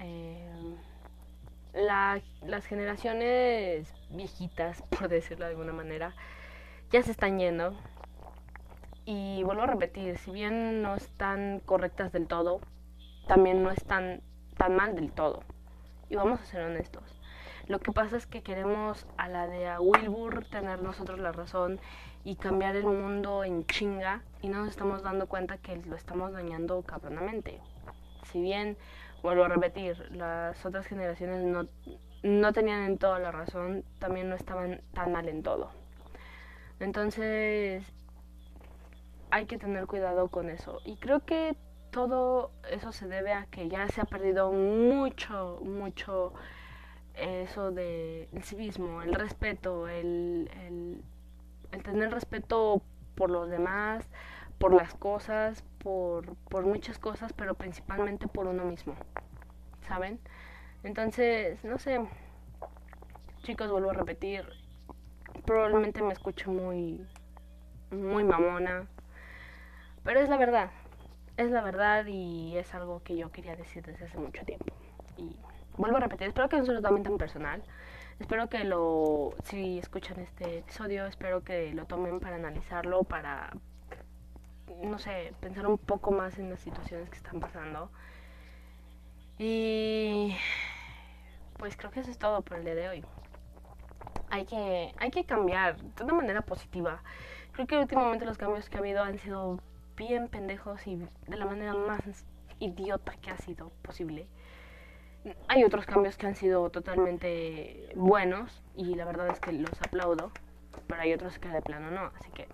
Eh, 0.00 0.74
las 1.74 2.66
generaciones 2.66 3.94
viejitas, 4.10 4.82
por 4.90 5.08
decirlo 5.08 5.44
de 5.44 5.52
alguna 5.52 5.72
manera, 5.72 6.12
ya 6.90 7.04
se 7.04 7.12
están 7.12 7.38
yendo 7.38 7.78
y 9.10 9.42
vuelvo 9.42 9.62
a 9.62 9.66
repetir, 9.66 10.18
si 10.18 10.30
bien 10.30 10.82
no 10.82 10.94
están 10.94 11.60
correctas 11.64 12.12
del 12.12 12.26
todo, 12.26 12.60
también 13.26 13.62
no 13.62 13.70
están 13.70 14.20
tan 14.58 14.76
mal 14.76 14.94
del 14.94 15.12
todo. 15.12 15.44
Y 16.10 16.16
vamos 16.16 16.42
a 16.42 16.44
ser 16.44 16.64
honestos. 16.64 17.18
Lo 17.68 17.78
que 17.78 17.90
pasa 17.90 18.18
es 18.18 18.26
que 18.26 18.42
queremos 18.42 19.06
a 19.16 19.30
la 19.30 19.46
de 19.46 19.78
Wilbur 19.78 20.44
tener 20.44 20.82
nosotros 20.82 21.20
la 21.20 21.32
razón 21.32 21.80
y 22.22 22.36
cambiar 22.36 22.76
el 22.76 22.84
mundo 22.84 23.44
en 23.44 23.64
chinga 23.64 24.20
y 24.42 24.50
no 24.50 24.58
nos 24.58 24.68
estamos 24.68 25.02
dando 25.02 25.26
cuenta 25.26 25.56
que 25.56 25.76
lo 25.76 25.96
estamos 25.96 26.34
dañando 26.34 26.82
cabronamente. 26.82 27.62
Si 28.24 28.42
bien, 28.42 28.76
vuelvo 29.22 29.44
a 29.44 29.48
repetir, 29.48 30.06
las 30.10 30.66
otras 30.66 30.86
generaciones 30.86 31.44
no, 31.44 31.66
no 32.22 32.52
tenían 32.52 32.82
en 32.82 32.98
todo 32.98 33.18
la 33.18 33.32
razón, 33.32 33.86
también 34.00 34.28
no 34.28 34.36
estaban 34.36 34.82
tan 34.92 35.12
mal 35.12 35.30
en 35.30 35.42
todo. 35.42 35.70
Entonces, 36.78 37.90
hay 39.30 39.46
que 39.46 39.58
tener 39.58 39.86
cuidado 39.86 40.28
con 40.28 40.48
eso. 40.50 40.80
Y 40.84 40.96
creo 40.96 41.24
que 41.24 41.56
todo 41.90 42.50
eso 42.70 42.92
se 42.92 43.06
debe 43.08 43.32
a 43.32 43.46
que 43.46 43.68
ya 43.68 43.88
se 43.88 44.00
ha 44.00 44.04
perdido 44.04 44.52
mucho, 44.52 45.60
mucho 45.62 46.32
eso 47.14 47.70
del 47.72 48.28
de 48.30 48.42
civismo, 48.42 49.02
el 49.02 49.14
respeto, 49.14 49.88
el, 49.88 51.02
tener 51.82 52.12
respeto 52.12 52.82
por 53.14 53.30
los 53.30 53.48
demás, 53.48 54.08
por 54.58 54.72
las 54.72 54.94
cosas, 54.94 55.64
por, 55.78 56.36
por 56.50 56.66
muchas 56.66 56.98
cosas, 56.98 57.32
pero 57.32 57.54
principalmente 57.54 58.28
por 58.28 58.46
uno 58.46 58.64
mismo, 58.64 58.94
¿saben? 59.86 60.20
Entonces, 60.84 61.62
no 61.64 61.78
sé, 61.78 62.00
chicos, 63.42 63.70
vuelvo 63.70 63.90
a 63.90 63.94
repetir, 63.94 64.44
probablemente 65.44 66.02
me 66.02 66.12
escucho 66.12 66.52
muy, 66.52 67.04
muy 67.90 68.22
mamona, 68.22 68.86
pero 70.08 70.20
es 70.20 70.30
la 70.30 70.38
verdad, 70.38 70.70
es 71.36 71.50
la 71.50 71.60
verdad 71.60 72.06
y 72.06 72.56
es 72.56 72.74
algo 72.74 73.02
que 73.02 73.14
yo 73.14 73.30
quería 73.30 73.54
decir 73.56 73.84
desde 73.84 74.06
hace 74.06 74.16
mucho 74.16 74.42
tiempo. 74.46 74.72
Y 75.18 75.36
vuelvo 75.76 75.98
a 75.98 76.00
repetir, 76.00 76.28
espero 76.28 76.48
que 76.48 76.56
no 76.56 76.64
se 76.64 76.72
lo 76.72 76.80
tomen 76.80 77.02
tan 77.02 77.18
personal. 77.18 77.62
Espero 78.18 78.48
que 78.48 78.64
lo, 78.64 79.34
si 79.44 79.78
escuchan 79.78 80.18
este 80.20 80.60
episodio, 80.60 81.04
espero 81.04 81.44
que 81.44 81.74
lo 81.74 81.84
tomen 81.84 82.20
para 82.20 82.36
analizarlo, 82.36 83.04
para, 83.04 83.52
no 84.82 84.98
sé, 84.98 85.34
pensar 85.40 85.66
un 85.66 85.76
poco 85.76 86.10
más 86.10 86.38
en 86.38 86.48
las 86.48 86.60
situaciones 86.60 87.10
que 87.10 87.18
están 87.18 87.38
pasando. 87.38 87.90
Y 89.36 90.34
pues 91.58 91.76
creo 91.76 91.90
que 91.90 92.00
eso 92.00 92.10
es 92.10 92.18
todo 92.18 92.40
por 92.40 92.56
el 92.56 92.64
día 92.64 92.74
de 92.74 92.88
hoy. 92.88 93.04
Hay 94.30 94.46
que, 94.46 94.94
hay 94.96 95.10
que 95.10 95.26
cambiar 95.26 95.76
de 95.76 96.02
una 96.02 96.14
manera 96.14 96.40
positiva. 96.40 97.02
Creo 97.52 97.66
que 97.66 97.76
últimamente 97.76 98.24
los 98.24 98.38
cambios 98.38 98.70
que 98.70 98.78
ha 98.78 98.80
habido 98.80 99.02
han 99.02 99.18
sido 99.18 99.60
bien 99.98 100.28
pendejos 100.28 100.86
y 100.86 100.96
de 100.96 101.36
la 101.36 101.44
manera 101.44 101.74
más 101.74 102.00
idiota 102.60 103.12
que 103.20 103.30
ha 103.30 103.36
sido 103.36 103.70
posible. 103.82 104.26
Hay 105.48 105.64
otros 105.64 105.84
cambios 105.84 106.16
que 106.16 106.26
han 106.26 106.36
sido 106.36 106.70
totalmente 106.70 107.92
buenos 107.96 108.62
y 108.74 108.94
la 108.94 109.04
verdad 109.04 109.28
es 109.28 109.40
que 109.40 109.52
los 109.52 109.82
aplaudo, 109.82 110.30
pero 110.86 111.02
hay 111.02 111.12
otros 111.12 111.38
que 111.38 111.48
de 111.48 111.60
plano 111.60 111.90
no, 111.90 112.12
así 112.18 112.30
que 112.30 112.48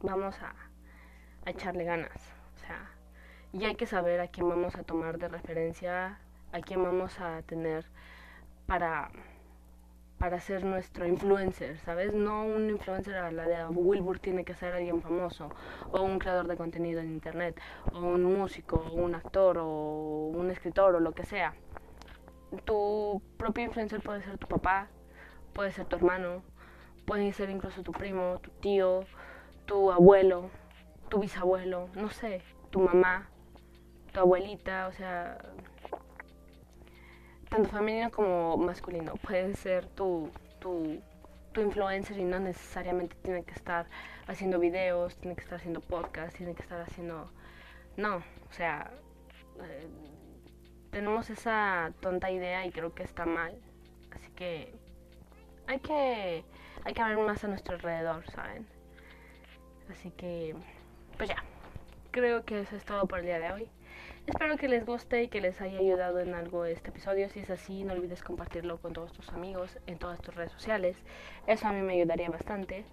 vamos 0.00 0.36
a, 0.40 0.54
echarle 1.46 1.84
ganas. 1.84 2.32
O 2.54 2.58
sea, 2.58 2.90
y 3.52 3.64
hay 3.64 3.74
que 3.74 3.86
saber 3.86 4.20
a 4.20 4.28
quién 4.28 4.48
vamos 4.48 4.76
a 4.76 4.82
tomar 4.82 5.18
de 5.18 5.28
referencia, 5.28 6.18
a 6.52 6.60
quién 6.60 6.82
vamos 6.82 7.20
a 7.20 7.42
tener 7.42 7.84
para 8.66 9.10
para 10.24 10.40
ser 10.40 10.64
nuestro 10.64 11.06
influencer, 11.06 11.78
¿sabes? 11.80 12.14
No 12.14 12.46
un 12.46 12.70
influencer 12.70 13.14
a 13.16 13.30
la 13.30 13.46
de 13.46 13.66
Wilbur 13.66 14.20
tiene 14.20 14.42
que 14.42 14.54
ser 14.54 14.72
alguien 14.72 15.02
famoso, 15.02 15.50
o 15.92 16.00
un 16.00 16.18
creador 16.18 16.48
de 16.48 16.56
contenido 16.56 17.02
en 17.02 17.10
internet, 17.10 17.60
o 17.92 17.98
un 17.98 18.24
músico, 18.24 18.76
o 18.76 18.94
un 18.94 19.14
actor, 19.14 19.58
o 19.58 20.28
un 20.34 20.50
escritor, 20.50 20.94
o 20.94 21.00
lo 21.00 21.12
que 21.12 21.26
sea. 21.26 21.52
Tu 22.64 23.20
propio 23.36 23.64
influencer 23.64 24.00
puede 24.00 24.22
ser 24.22 24.38
tu 24.38 24.46
papá, 24.46 24.88
puede 25.52 25.72
ser 25.72 25.84
tu 25.84 25.96
hermano, 25.96 26.42
puede 27.04 27.30
ser 27.34 27.50
incluso 27.50 27.82
tu 27.82 27.92
primo, 27.92 28.38
tu 28.40 28.50
tío, 28.62 29.04
tu 29.66 29.92
abuelo, 29.92 30.48
tu 31.10 31.18
bisabuelo, 31.18 31.90
no 31.96 32.08
sé, 32.08 32.40
tu 32.70 32.80
mamá, 32.80 33.28
tu 34.14 34.20
abuelita, 34.20 34.88
o 34.88 34.92
sea, 34.92 35.36
tanto 37.54 37.70
femenino 37.70 38.10
como 38.10 38.56
masculino. 38.56 39.14
Puede 39.14 39.54
ser 39.54 39.86
tu, 39.86 40.28
tu, 40.58 41.00
tu 41.52 41.60
influencer 41.60 42.18
y 42.18 42.24
no 42.24 42.40
necesariamente 42.40 43.14
tiene 43.22 43.44
que 43.44 43.52
estar 43.52 43.86
haciendo 44.26 44.58
videos, 44.58 45.16
tiene 45.18 45.36
que 45.36 45.42
estar 45.42 45.58
haciendo 45.58 45.80
podcasts, 45.80 46.36
tiene 46.36 46.54
que 46.54 46.62
estar 46.62 46.80
haciendo... 46.80 47.30
No, 47.96 48.16
o 48.16 48.52
sea, 48.52 48.90
eh, 49.62 49.86
tenemos 50.90 51.30
esa 51.30 51.92
tonta 52.00 52.28
idea 52.28 52.66
y 52.66 52.72
creo 52.72 52.92
que 52.92 53.04
está 53.04 53.24
mal. 53.24 53.54
Así 54.10 54.32
que 54.32 54.74
hay 55.68 55.78
que 55.78 56.44
hay 56.84 56.92
que 56.92 57.04
ver 57.04 57.18
más 57.18 57.44
a 57.44 57.48
nuestro 57.48 57.76
alrededor, 57.76 58.28
¿saben? 58.32 58.66
Así 59.90 60.10
que, 60.10 60.56
pues 61.16 61.28
ya, 61.28 61.36
creo 62.10 62.44
que 62.44 62.62
eso 62.62 62.74
es 62.74 62.84
todo 62.84 63.06
por 63.06 63.20
el 63.20 63.26
día 63.26 63.38
de 63.38 63.52
hoy. 63.52 63.70
Espero 64.26 64.56
que 64.56 64.68
les 64.68 64.86
guste 64.86 65.24
y 65.24 65.28
que 65.28 65.42
les 65.42 65.60
haya 65.60 65.78
ayudado 65.78 66.18
en 66.18 66.32
algo 66.32 66.64
este 66.64 66.88
episodio. 66.88 67.28
Si 67.28 67.40
es 67.40 67.50
así, 67.50 67.84
no 67.84 67.92
olvides 67.92 68.22
compartirlo 68.22 68.78
con 68.78 68.94
todos 68.94 69.12
tus 69.12 69.28
amigos 69.28 69.78
en 69.86 69.98
todas 69.98 70.18
tus 70.22 70.34
redes 70.34 70.50
sociales. 70.50 70.96
Eso 71.46 71.68
a 71.68 71.72
mí 71.72 71.82
me 71.82 71.92
ayudaría 71.92 72.30
bastante. 72.30 72.86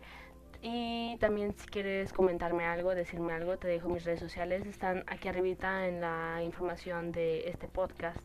Y 0.62 1.16
también 1.22 1.54
si 1.58 1.68
quieres 1.70 2.12
comentarme 2.12 2.66
algo, 2.66 2.94
decirme 2.94 3.32
algo, 3.32 3.58
te 3.58 3.70
dejo 3.70 3.88
mis 3.88 4.04
redes 4.04 4.20
sociales. 4.20 4.66
Están 4.66 5.06
aquí 5.08 5.30
arribita 5.30 5.88
en 5.88 6.02
la 6.02 6.44
información 6.44 7.14
de 7.14 7.48
este 7.48 7.70
podcast. 7.70 8.20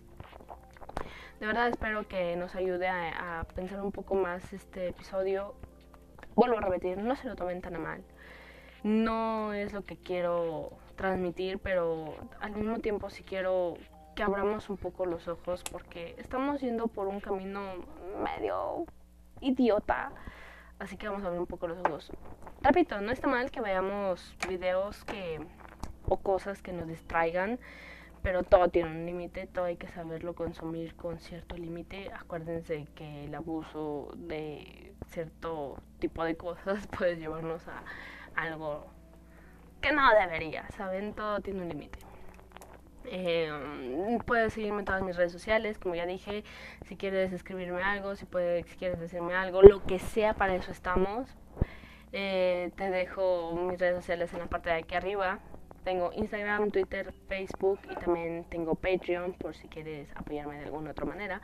De 1.38 1.46
verdad 1.46 1.68
espero 1.68 2.08
que 2.08 2.34
nos 2.34 2.56
ayude 2.56 2.88
a, 2.88 3.40
a 3.40 3.44
pensar 3.44 3.82
un 3.82 3.92
poco 3.92 4.16
más 4.16 4.52
este 4.52 4.88
episodio. 4.88 5.54
Vuelvo 6.34 6.58
a 6.58 6.60
repetir, 6.60 6.98
no 6.98 7.14
se 7.14 7.28
lo 7.28 7.36
tomen 7.36 7.62
tan 7.62 7.76
a 7.76 7.78
mal. 7.78 8.02
No 8.82 9.54
es 9.54 9.72
lo 9.72 9.84
que 9.84 9.96
quiero 9.96 10.72
transmitir, 10.96 11.58
pero 11.58 12.14
al 12.40 12.52
mismo 12.52 12.78
tiempo 12.80 13.10
sí 13.10 13.22
quiero 13.22 13.74
que 14.14 14.22
abramos 14.22 14.70
un 14.70 14.78
poco 14.78 15.06
los 15.06 15.28
ojos 15.28 15.62
porque 15.70 16.14
estamos 16.18 16.60
yendo 16.60 16.88
por 16.88 17.06
un 17.06 17.20
camino 17.20 17.60
medio 18.22 18.86
idiota. 19.40 20.10
Así 20.78 20.96
que 20.96 21.08
vamos 21.08 21.22
a 21.22 21.26
abrir 21.26 21.40
un 21.40 21.46
poco 21.46 21.68
los 21.68 21.78
ojos. 21.78 22.10
Repito, 22.62 23.00
no 23.00 23.12
está 23.12 23.28
mal 23.28 23.50
que 23.50 23.60
veamos 23.60 24.36
videos 24.48 25.04
que 25.04 25.40
o 26.08 26.18
cosas 26.18 26.62
que 26.62 26.72
nos 26.72 26.86
distraigan, 26.86 27.58
pero 28.22 28.42
todo 28.42 28.68
tiene 28.68 28.90
un 28.90 29.06
límite, 29.06 29.46
todo 29.46 29.66
hay 29.66 29.76
que 29.76 29.88
saberlo 29.88 30.34
consumir 30.34 30.94
con 30.96 31.18
cierto 31.18 31.56
límite. 31.56 32.10
Acuérdense 32.12 32.86
que 32.94 33.24
el 33.24 33.34
abuso 33.34 34.12
de 34.16 34.94
cierto 35.08 35.76
tipo 35.98 36.24
de 36.24 36.36
cosas 36.36 36.86
puede 36.98 37.16
llevarnos 37.16 37.66
a 37.68 37.82
algo 38.34 38.86
que 39.86 39.92
no 39.92 40.02
debería, 40.12 40.66
¿saben? 40.76 41.14
Todo 41.14 41.40
tiene 41.40 41.62
un 41.62 41.68
límite. 41.68 41.98
Eh, 43.04 44.18
puedes 44.26 44.52
seguirme 44.52 44.80
en 44.80 44.84
todas 44.84 45.02
mis 45.02 45.14
redes 45.14 45.30
sociales, 45.30 45.78
como 45.78 45.94
ya 45.94 46.06
dije, 46.06 46.42
si 46.86 46.96
quieres 46.96 47.32
escribirme 47.32 47.82
algo, 47.82 48.16
si, 48.16 48.24
puedes, 48.26 48.66
quieres 48.76 48.98
decirme 48.98 49.34
algo, 49.34 49.62
lo 49.62 49.84
que 49.84 50.00
sea, 50.00 50.34
para 50.34 50.56
eso 50.56 50.72
estamos. 50.72 51.28
Eh, 52.12 52.72
te 52.76 52.90
dejo 52.90 53.52
mis 53.52 53.78
redes 53.78 53.96
sociales 53.96 54.32
en 54.32 54.40
la 54.40 54.46
parte 54.46 54.70
de 54.70 54.76
aquí 54.76 54.96
arriba. 54.96 55.38
Tengo 55.84 56.10
Instagram, 56.12 56.72
Twitter, 56.72 57.12
Facebook 57.28 57.78
y 57.88 57.94
también 57.94 58.44
tengo 58.50 58.74
Patreon 58.74 59.34
por 59.34 59.54
si 59.54 59.68
quieres 59.68 60.08
apoyarme 60.16 60.58
de 60.58 60.64
alguna 60.64 60.90
otra 60.90 61.04
manera. 61.04 61.40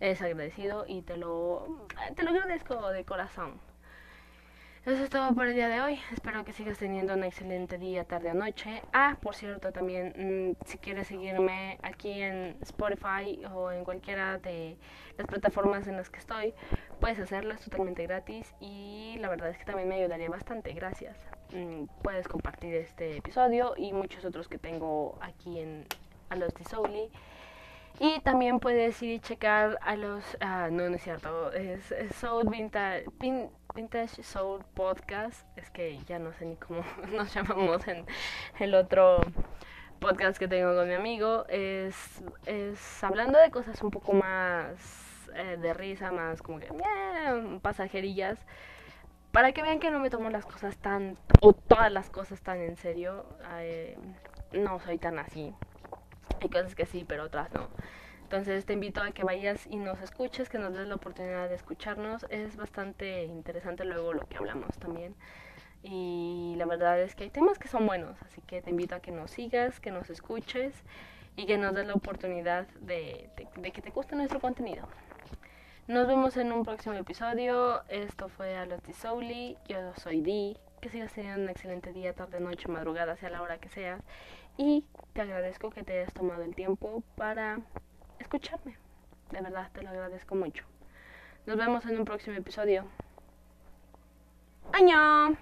Es 0.00 0.20
agradecido 0.20 0.84
y 0.86 1.00
te 1.00 1.16
lo, 1.16 1.86
te 2.14 2.22
lo 2.24 2.30
agradezco 2.30 2.90
de 2.90 3.06
corazón. 3.06 3.58
Eso 4.86 5.02
es 5.02 5.10
todo 5.10 5.34
por 5.34 5.48
el 5.48 5.54
día 5.56 5.68
de 5.68 5.80
hoy. 5.80 5.98
Espero 6.12 6.44
que 6.44 6.52
sigas 6.52 6.78
teniendo 6.78 7.12
un 7.14 7.24
excelente 7.24 7.76
día, 7.76 8.04
tarde 8.04 8.30
o 8.30 8.34
noche. 8.34 8.82
Ah, 8.92 9.16
por 9.20 9.34
cierto, 9.34 9.72
también 9.72 10.14
mm, 10.16 10.64
si 10.64 10.78
quieres 10.78 11.08
seguirme 11.08 11.76
aquí 11.82 12.22
en 12.22 12.56
Spotify 12.62 13.44
o 13.52 13.72
en 13.72 13.82
cualquiera 13.82 14.38
de 14.38 14.76
las 15.18 15.26
plataformas 15.26 15.88
en 15.88 15.96
las 15.96 16.08
que 16.08 16.20
estoy, 16.20 16.54
puedes 17.00 17.18
hacerlo, 17.18 17.52
es 17.52 17.62
totalmente 17.62 18.04
gratis 18.04 18.54
y 18.60 19.16
la 19.18 19.28
verdad 19.28 19.48
es 19.48 19.58
que 19.58 19.64
también 19.64 19.88
me 19.88 19.96
ayudaría 19.96 20.30
bastante. 20.30 20.72
Gracias. 20.72 21.18
Mm, 21.52 21.86
puedes 22.04 22.28
compartir 22.28 22.72
este 22.76 23.16
episodio 23.16 23.74
y 23.76 23.92
muchos 23.92 24.24
otros 24.24 24.46
que 24.46 24.58
tengo 24.58 25.18
aquí 25.20 25.58
en 25.58 25.84
A 26.30 26.36
los 26.36 26.52
Souli. 26.70 27.10
Y 27.98 28.20
también 28.20 28.60
puedes 28.60 29.02
ir 29.02 29.14
y 29.14 29.20
checar 29.20 29.78
a 29.80 29.96
los... 29.96 30.22
Ah, 30.40 30.68
no, 30.70 30.88
no 30.88 30.96
es 30.96 31.02
cierto. 31.02 31.52
Es, 31.52 31.94
Soul 32.16 32.48
Vintage, 32.50 33.06
Vintage 33.74 34.22
Soul 34.22 34.64
Podcast. 34.74 35.46
Es 35.56 35.70
que 35.70 35.98
ya 36.06 36.18
no 36.18 36.32
sé 36.34 36.44
ni 36.44 36.56
cómo 36.56 36.82
nos 37.12 37.32
llamamos 37.32 37.86
en 37.88 38.04
el 38.58 38.74
otro 38.74 39.20
podcast 39.98 40.38
que 40.38 40.46
tengo 40.46 40.74
con 40.74 40.88
mi 40.88 40.94
amigo. 40.94 41.46
Es, 41.48 42.22
es 42.44 43.02
hablando 43.02 43.38
de 43.38 43.50
cosas 43.50 43.82
un 43.82 43.90
poco 43.90 44.12
más 44.12 45.28
eh, 45.34 45.56
de 45.56 45.72
risa, 45.72 46.12
más 46.12 46.42
como 46.42 46.58
que 46.58 46.66
eh, 46.66 47.58
pasajerillas. 47.62 48.38
Para 49.32 49.52
que 49.52 49.62
vean 49.62 49.80
que 49.80 49.90
no 49.90 50.00
me 50.00 50.10
tomo 50.10 50.30
las 50.30 50.46
cosas 50.46 50.76
tan... 50.78 51.16
o 51.40 51.52
todas 51.52 51.92
las 51.92 52.10
cosas 52.10 52.40
tan 52.42 52.60
en 52.60 52.76
serio. 52.76 53.26
Eh, 53.58 53.98
no 54.52 54.80
soy 54.80 54.98
tan 54.98 55.18
así. 55.18 55.54
Hay 56.40 56.48
cosas 56.48 56.74
que 56.74 56.86
sí, 56.86 57.04
pero 57.06 57.24
otras 57.24 57.52
no. 57.52 57.68
Entonces 58.22 58.66
te 58.66 58.72
invito 58.72 59.00
a 59.02 59.12
que 59.12 59.22
vayas 59.22 59.66
y 59.68 59.76
nos 59.76 60.00
escuches, 60.02 60.48
que 60.48 60.58
nos 60.58 60.74
des 60.74 60.88
la 60.88 60.96
oportunidad 60.96 61.48
de 61.48 61.54
escucharnos. 61.54 62.26
Es 62.28 62.56
bastante 62.56 63.24
interesante 63.24 63.84
luego 63.84 64.12
lo 64.14 64.26
que 64.26 64.36
hablamos 64.36 64.76
también. 64.78 65.14
Y 65.82 66.54
la 66.56 66.66
verdad 66.66 67.00
es 67.00 67.14
que 67.14 67.24
hay 67.24 67.30
temas 67.30 67.58
que 67.60 67.68
son 67.68 67.86
buenos, 67.86 68.20
así 68.22 68.40
que 68.42 68.60
te 68.62 68.70
invito 68.70 68.96
a 68.96 69.00
que 69.00 69.12
nos 69.12 69.30
sigas, 69.30 69.78
que 69.78 69.92
nos 69.92 70.10
escuches 70.10 70.74
y 71.36 71.46
que 71.46 71.58
nos 71.58 71.72
des 71.74 71.86
la 71.86 71.94
oportunidad 71.94 72.66
de, 72.80 73.30
que 73.72 73.82
te 73.82 73.90
guste 73.90 74.16
nuestro 74.16 74.40
contenido. 74.40 74.88
Nos 75.86 76.08
vemos 76.08 76.36
en 76.36 76.50
un 76.50 76.64
próximo 76.64 76.96
episodio. 76.96 77.84
Esto 77.88 78.28
fue 78.28 78.56
Aloti 78.56 78.92
Souli. 78.92 79.56
Yo 79.68 79.94
soy 80.02 80.20
Di. 80.20 80.56
Que 80.80 80.88
sigas 80.88 81.12
teniendo 81.12 81.42
un 81.42 81.48
excelente 81.48 81.92
día, 81.92 82.12
tarde, 82.12 82.40
noche, 82.40 82.66
madrugada, 82.66 83.14
sea 83.16 83.30
la 83.30 83.40
hora 83.40 83.58
que 83.58 83.68
sea. 83.68 84.00
Y 84.56 84.84
te 85.12 85.20
agradezco 85.20 85.70
que 85.70 85.82
te 85.82 85.98
hayas 86.00 86.14
tomado 86.14 86.42
el 86.42 86.54
tiempo 86.54 87.02
para 87.16 87.60
escucharme. 88.18 88.76
De 89.30 89.40
verdad, 89.40 89.70
te 89.72 89.82
lo 89.82 89.90
agradezco 89.90 90.34
mucho. 90.34 90.64
Nos 91.46 91.56
vemos 91.56 91.84
en 91.86 91.98
un 91.98 92.04
próximo 92.04 92.36
episodio. 92.36 92.84
¡Año! 94.72 95.36